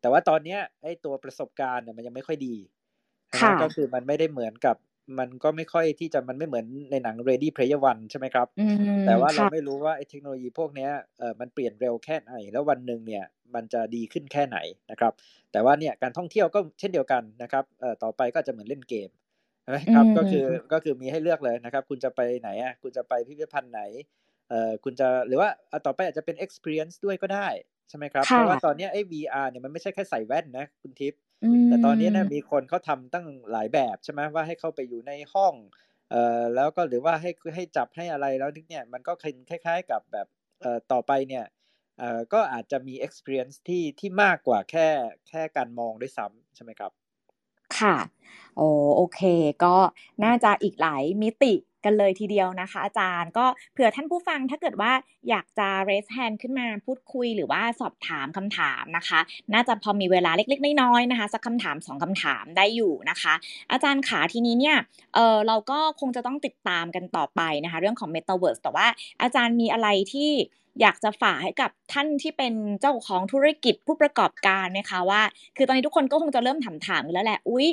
[0.00, 2.56] แต่ว่าตอนเนี้ยไอ้ตัวประสบการณ์เนี่ยมันยังไม่ค่อยดี
[3.62, 4.76] ก็คือมันไม่ได้เหมือนกับ
[5.18, 8.48] มันก็ไม่ค่อยที่จะมันไม่เหมือนในหนัง Ready Player One ใช่ไหมครับ
[9.04, 10.88] แต่ว่าเราไม่รู้ว่าไอ้เทคโนโลยีพวกนี้
[11.18, 13.24] เออมันเปลี่ยนเร็วแค่ไหน แล้ววันหนึ่งเนี่ย
[13.54, 14.58] มันจะดีขึ้นแค่ไหน
[14.90, 15.12] นะครับ
[15.52, 19.08] แต่ว่าเนี่ยการท่องเที่ยวก็เช่นเดียวกันนะครับเอ่อต่อไปก็จะเหมือนเล่นเกม
[19.70, 23.82] นะครับก็คือก็คือมีให้เลือกเลยนะครับ คุณจะไปไหนอะคุณจะไปพิพิธภัณฑ์ไหน
[24.48, 25.48] เอ่อคุณจะหรือว่า
[25.86, 27.48] ต่อไปอาจจะเป็น experience ด้วยก็ได้
[27.88, 31.20] ใช่ไหมครับ เพราะว่าตอนนี้ไอ้ VR เนี่ยมันไม่ใช่แค่ใส่แว่นนะคุณทิพย์
[31.68, 35.54] แต่ตอนนี้เนี่ยมีคนเขาทำตั้งหลายแบบใช่ไหมว่าให้เข้าไปอยู่ในห้อง
[36.10, 40.26] เอ่อแล้วก็หรือว่าให้ให้จับให้อะไรแล้วเนี่ยมันก็คล้ายๆกับแบบ
[40.60, 41.44] เอ่อต่อไปเนี่ย
[41.98, 44.86] เอ่อก็อาจจะมี experience ที่ที่มากกว่าแค่
[45.28, 46.92] แค่การมองด้วยซ้ำใช่ไหมครับ
[47.80, 47.96] ค่ะ
[48.56, 48.62] โอ
[48.96, 49.20] โอเค
[49.64, 49.76] ก็
[50.24, 51.54] น่าจะอีกหลายมิติ
[51.84, 54.92] กันเลยทีเดียวนะคะ อาจารย์ก็เผื่อท่านผู้ฟังถ้าเกิดว่า
[55.28, 59.20] อยากจะ raise hand ขึ้นมาพูดคุยหรือว่าสอบถามคำถามนะคะ
[59.54, 63.34] น่าจะพอมีเวลาเล็กๆ น้อยๆนะคะ สักคำถามสองคำถามได้อยู่นะคะ
[63.72, 64.76] อาจารย์ขาทีนี้เนี่ย
[65.14, 68.86] เออเราก็คงจะต้องติดตามกันต่อไปนะคะ เรื่องของ Metaverse แต่ว่า
[69.22, 70.30] อาจารย์มีอะไรที่
[70.80, 75.22] อยากจะฝากให้กับท่านที่เป็นเจ้าของธุรกิจผู้ประกอบการไหมคะว่า
[75.56, 77.68] คือตอนนี้ทุกคนก็คงจะเริ่มถามถามแล้วแหละ อุ๊ย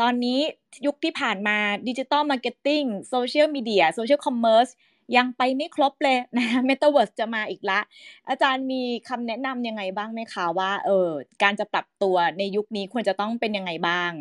[0.00, 0.40] ตอนนี้
[0.86, 1.56] ยุคที่ผ่านมา
[1.88, 4.68] digital marketing โซเชียลมีเดีย social commerce
[5.16, 7.80] ยังไปไม่ครบเลยนะเมตาเวิร์สจะมาอีกละ
[8.28, 11.08] อาจารย์มีคำแนะนำยังไงบ้างไหมคะว่าเออ
[11.42, 14.12] การจะปรับตัวในยุคนี้ควรจะต้องเป็นยังไงบ้าง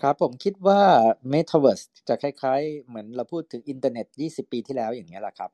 [0.00, 0.80] ครับผมคิดว่า
[1.32, 5.50] Metaverse จะคล้ายๆ เหมือนเราพูดถึงอินเทอร์เน็ต 20 ปีที่แล้วอย่างนี้แหละครับ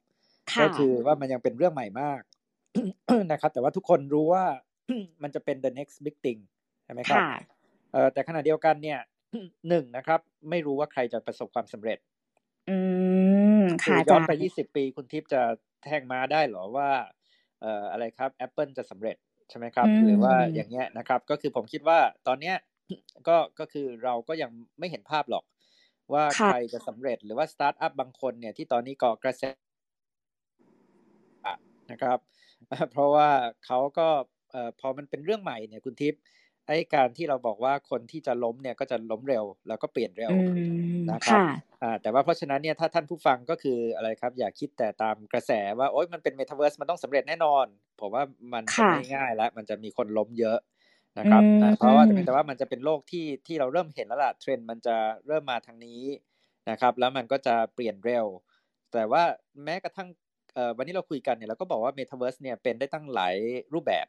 [0.62, 2.20] ก็คือว่ามันยังเป็นเรื่องใหม่มาก
[3.32, 4.44] นะครับ แต่ว่าทุกคนรู้ว่า
[5.22, 6.40] มันจะเป็น the next big thing
[6.84, 7.53] ใช่ไหมครับเออ
[8.12, 9.00] แต่ขณะเดียวกันเนี่ย
[9.68, 10.20] หนึ่งนะครับ
[10.50, 11.98] ไม่รู้ว่าใครจะประสบความสำเร็จ
[12.68, 12.76] อื
[13.62, 15.42] มค่ะย้อนไปยี่สิบปีคุณทิพย์จะ
[15.84, 16.88] แทงมาได้หรอว่า
[17.60, 19.16] เอ่ออะไรครับ Apple จะสำเร็จ
[19.50, 22.56] ใช่ไหมครับ หรือว่าอย่างเงี้ยนะครับ ก็คือผมคิดว่าตอนเนี้ย
[23.28, 25.44] ก็ก็คือเราก็ยังไม่เห็นภาพหรอก
[26.12, 29.42] ว่าใครจะสำเร็จหรือว่าสตาร์ทอัพบางคนเนี่ยที่ตอนนี้ก่อกระแส
[31.92, 32.18] นะครับ
[32.92, 33.28] เพราะว่า
[33.66, 34.08] เขาก็
[34.50, 36.22] เอ่อพอมันเป็นเรื่องใหม่เนี่ยคุณทิพย์
[36.66, 40.32] ไอ้การที่เราบอกว่าคนที่จะล้มเนี่ยก็จะล้มเร็ว แล้วก็เปลี่ยนเร็ว
[41.12, 41.40] นะครับ
[41.82, 47.66] อ่าแต่ว่าเพราะฉะนั้นเนี่ยถ้าท่านผู้ฟังก็คืออะไรครับ อย่าคิดแต่ตามกระแสว่าโอ๊ยมันเป็นเมตาเวิร์สมันต้องสำเร็จแน่นอน
[48.00, 48.22] ผมว่า
[48.54, 50.58] มันจะไม่ง่ายแล้วมันจะมีคนล้มเยอะ
[51.18, 51.42] นะครับ
[51.78, 54.96] เพราะว่าแต่ว่ามันจะเป็นโลกที่ที่เราเริ่มเห็นแล้วล่ะเทรนด์มันจะ
[55.26, 56.02] เริ่มมาทางนี้
[56.70, 58.26] นะครับ แล้วมันก็จะเปลี่ยนเร็ว
[58.92, 59.22] แต่ว่า
[59.64, 60.08] แม้กระทั่ง
[60.76, 63.34] วันนี้เราคุยกันเนี่ยเราก็บอกว่าเมตาเวิร์สเนี่ยเป็นได้ตั้งหลาย
[63.74, 64.06] รูปแบบ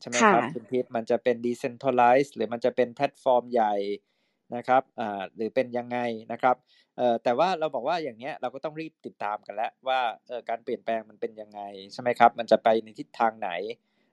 [0.00, 3.74] ใช่ไหมครับคุณทิพย์มันจะเป็น decentralized หรือมันจะเป็นแพลตฟอร์มใหญ่
[4.56, 5.98] นะครับอ่าหรือเป็นยังไง
[6.32, 6.56] นะครับ
[6.96, 11.60] เอ่อแต่ว่าเราบอกว่าอย่างเนี้ยเราก็ต้องรีบติดตามกันแล้วว่าเออการเปลี่ยนแปลงมันเป็นยังไง
[11.92, 13.50] ใช่ไหมครับ มันจะไปในทิศทางไหน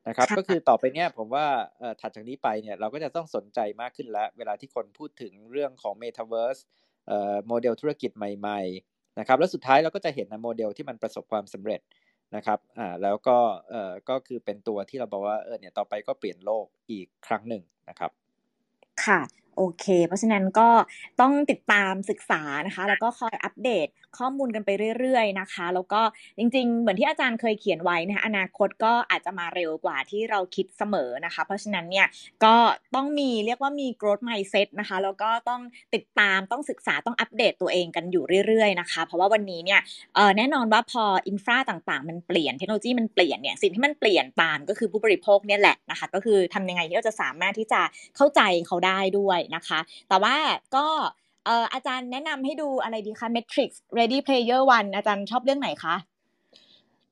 [0.08, 1.46] นะครับ ก็คือต่อไปเนี้ยผมว่า
[1.80, 6.62] เอ่อถัดจากนี้ไปเนี่ยเราก็จะต้องสนใจมากขึ้นแล้ว เวลาที่คนพูดถึงเรื่องของ Metaverse
[7.08, 11.82] เอ่อโมเดลธุรกิจใหม่ ๆ นะครับ แล้วสุดท้ายเราก็จะเห็นโมเดลที่มันประสบความสำเร็จ
[12.36, 13.38] นะครับอ่าแล้วก็
[13.70, 18.12] เอ่อก็คือเป็นตัวที่เราบอกว่าเออเนี่ยต่อไปก็เปลี่ยนโลกอีกครั้งหนึ่งนะครับ
[19.04, 19.20] ค่ะ
[19.58, 20.70] โอเค เพราะฉะนั้นก็
[21.22, 23.88] ต้องติดตามศึกษานะคะ แล้วก็คอยอัปเดต
[24.18, 26.02] ข้อมูลกันไปเรื่อยๆนะคะ แล้วก็
[26.38, 32.08] จริง ๆ เหมือนที่อาจารย์เคยเขียนไว้นะคะอนาคตก็อาจจะมาเร็วกว่าที่เราคิดเสมอนะคะ เพราะฉะนั้นเนี่ย
[32.44, 32.56] ก็
[32.96, 35.62] ต้องมีเรียกว่ามี growth mindset นะคะ แล้วก็ต้อง
[35.96, 39.80] ติดตามต้องศึกษาต้องอัปเดตตัวเองกันอยู่เรื่อยๆนะคะ เพราะว่าวันนี้เนี่ย
[40.38, 47.82] แน่นอนว่าพออินฟราต่างๆ มันเปลี่ยนเทคโนโลยีมันเปลี่ยนเนี่ยสิ่งที่มันเปลี่ยนตามก็คือผู้บริโภคเนี่ยแหละนะคะ ก็คือทำยังไงที่เราจะสามารถที่จะ
[48.16, 49.80] เข้าใจเขาได้ด้วยนะคะ
[50.10, 50.36] แต่ว่า
[50.76, 50.88] ก็
[51.46, 55.96] เอ่ออาจารย์แนะนำให้ดูอะไรดีคะ Matrix Ready Player One อาจารย์ชอบเรื่องไหนคะ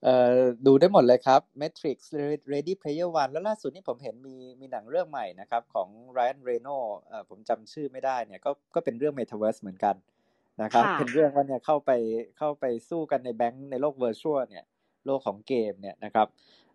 [0.03, 1.97] เอ่อดูได้หมดเลยครับ Matrix
[2.53, 9.95] Ready Player One แล้วล่าสุดนี่ผมเห็นมีมีหนังเรื่องใหม่นะครับของ Ryan Reynolds เอ่อผมจำชื่อไม่ได้เนี่ยก็ก็เป็นเรื่อง Metaverse เหมือนกัน
[10.61, 11.91] นะครับเป็นเรื่องว่าเนี่ยเข้าไป
[12.37, 14.65] เข้าไปสู้กันในแบงค์ในโลกเวอร์ชวลเนี่ย
[15.05, 16.27] โลกของเกมเนี่ยนะครับ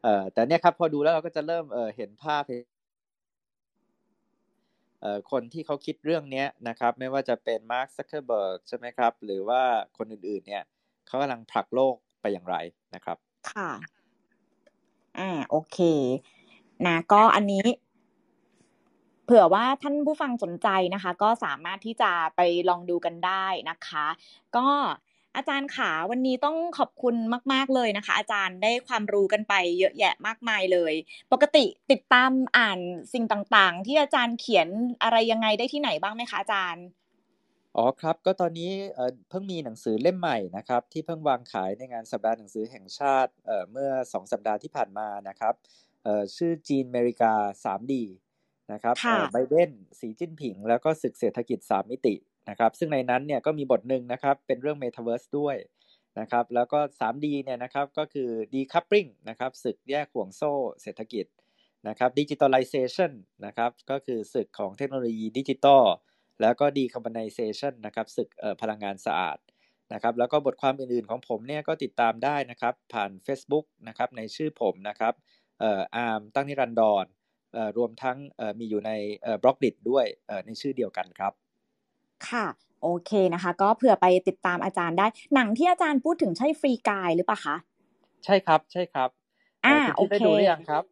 [0.03, 2.43] เอ่อแต่เนี่ยครับพอดูแล้วเราก็จะเริ่มเอ่อเห็นภาพ
[5.31, 9.63] คนที่เขาคิดเรื่องนี้นะครับ ไม่ว่าจะเป็นมาร์คซักเคอร์เบิร์กใช่ไหมครับ หรือว่า
[9.99, 10.65] คนอื่น ๆ เนี่ย
[11.07, 12.57] เขากำลังผลักโลกไปอย่างไร
[12.95, 13.17] นะครับ
[13.53, 13.71] ค่ะ
[15.19, 15.79] อ่าโอเค
[16.87, 17.63] นะก็อันนี้
[19.25, 24.07] เผื่อว่าท่านผู้ฟังสนใจนะคะ ก็สามารถที่จะไปลองดูกันได้นะคะ
[24.57, 24.67] ก็
[25.37, 27.15] อาจารย์ขาวันนี้ต้องขอบคุณ
[27.53, 30.95] มาก ๆเลยนะคะ อาจารย์ได้ความรู้กันไปเยอะแยะมากมายเลย
[31.33, 32.79] ปกติติดตามอ่าน
[33.15, 34.69] สิ่งต่างๆ ที่อาจารย์เขียน
[35.03, 36.85] อะไรยังไงได้ที่ไหนบ้างไหมคะอาจารย์
[37.77, 38.71] อ๋อครับก็ตอนนี้
[39.29, 43.33] เพิ่งมีหนังสือเล่มใหม่นะครับ ที่เพิ่งวางขายในงานสัปดาห์หนังสือแห่งชาติ
[43.73, 45.55] เมื่อสองสัปดาห์ที่ผ่านมานะครับ
[46.37, 47.33] ชื่อจีนอเมริกา
[47.65, 47.95] 3D
[48.73, 48.95] นะครับ
[49.33, 49.71] ไบเดน
[50.01, 52.15] สีจิ้นผิง แล้วก็ศึกเศรษฐกิจ 3 มิติ
[52.49, 55.57] นะครับซึ่งในนั้นเนี่ยก็มีบทหนึ่งนะครับเป็นเรื่อง Metaverse ด้วย
[56.21, 61.27] นะครับแล้วก็ 3D เนี่ยนะครับก็คือ decoupling นะครับศึกแยกห่วงโซ่เศรษฐกิจ
[61.89, 63.13] นะครับ digitalization
[63.47, 65.85] นะครับก็คือศึกของเทคโนโลยีดิจิตอล
[66.41, 68.29] แล้วก็ decarbonization นะครับศึก
[68.61, 69.39] พลังงานสะอาด
[69.93, 75.15] นะครับแล้วก็บทความอื่นๆของผมเนี่ยก็ติดตามได้นะครับผ่าน Facebook นะครับในชื่อผมนะครับ
[75.61, 77.05] อาร์มตั้งนิรันดร
[77.77, 78.19] รวมทั้ง
[78.59, 78.91] มีอยู่ใน
[79.43, 80.05] บล็อกดิด้วย
[80.47, 81.33] ในชื่อเดียวกันครับ
[82.29, 82.47] ค่ะ
[82.83, 87.57] โอเคนะคะ ก็เผื่อไปติดตามอาจารย์ได้ หนังที่อาจารย์พูดถึงใช่ฟรีกายหรือเปล่าคะ
[88.25, 89.09] ใช่ครับ ใช่ครับ
[89.67, 90.85] อ่าโอเคได้ดูหรือยังครับ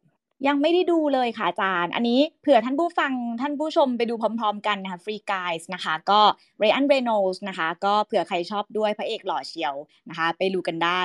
[0.47, 6.21] ยังไม่ได้ดูเลยค่ะอาจารย์ อันนี้เผื่อท่านผู้ฟังท่านผู้ชมไปดูพร้อมๆกันนะคะฟรีกายส์นะคะ ก็
[6.59, 9.75] เรอันเรโนลส์นะคะ ก็เผื่อใครชอบด้วยพระเอกหล่อเชียว
[10.09, 11.01] นะคะ ไปดูกันได้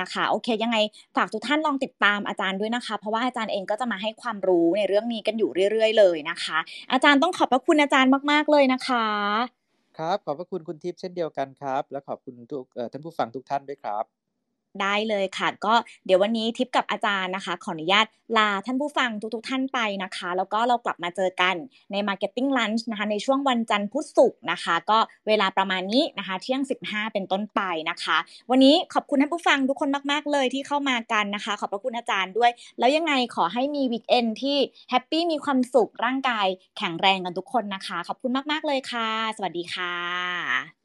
[0.00, 0.76] นะคะ โอเค ยังไง
[1.16, 6.58] ฝากทุกท่านลองติดตามอาจารย์ด้วยนะคะ เพราะว่าอาจารย์เองก็จะมาให้ความรู้ในเรื่องนี้กันอยู่เรื่อย ๆ เลยนะคะ
[6.92, 9.57] อาจารย์ต้องขอบพระคุณอาจารย์มากๆเลยนะคะ
[9.98, 14.04] ครับ ขอบพระคุณคุณทิพย์เช่นเดียวกันครับ และขอบคุณทุกท่านผู้ฟังทุกท่านด้วยครับ
[14.82, 15.74] ได้เลยค่ะก็
[16.06, 18.06] เดี๋ยววันนี้ทิปกับอาจารย์นะคะ ขออนุญาต
[18.36, 21.54] ลาท่านผู้ฟังทุกๆทท่านไปนะคะ แล้วก็เรากลับมาเจอกัน
[21.92, 27.60] ใน Marketing Lunch นะคะในช่วงวันจันทร์พุธศุกร์นะคะ ก็เวลาประมาณนี้นะคะ เที่ยง 15 เป็นต้นไป
[27.90, 28.16] นะคะ
[28.50, 34.58] วันนี้ขอบคุณท่านผู้ฟังทุกคนมากๆเลยที่เข้ามากันนะคะ ขอบพระคุณอาจารย์ด้วย แล้วยังไงขอให้มี weekend ที่
[34.90, 36.46] happy มีความสุขร่างกาย
[36.78, 40.77] แข็งแรงกันทุกคนนะคะ ขอบคุณมากๆเลยค่ะ สวัสดีค่ะ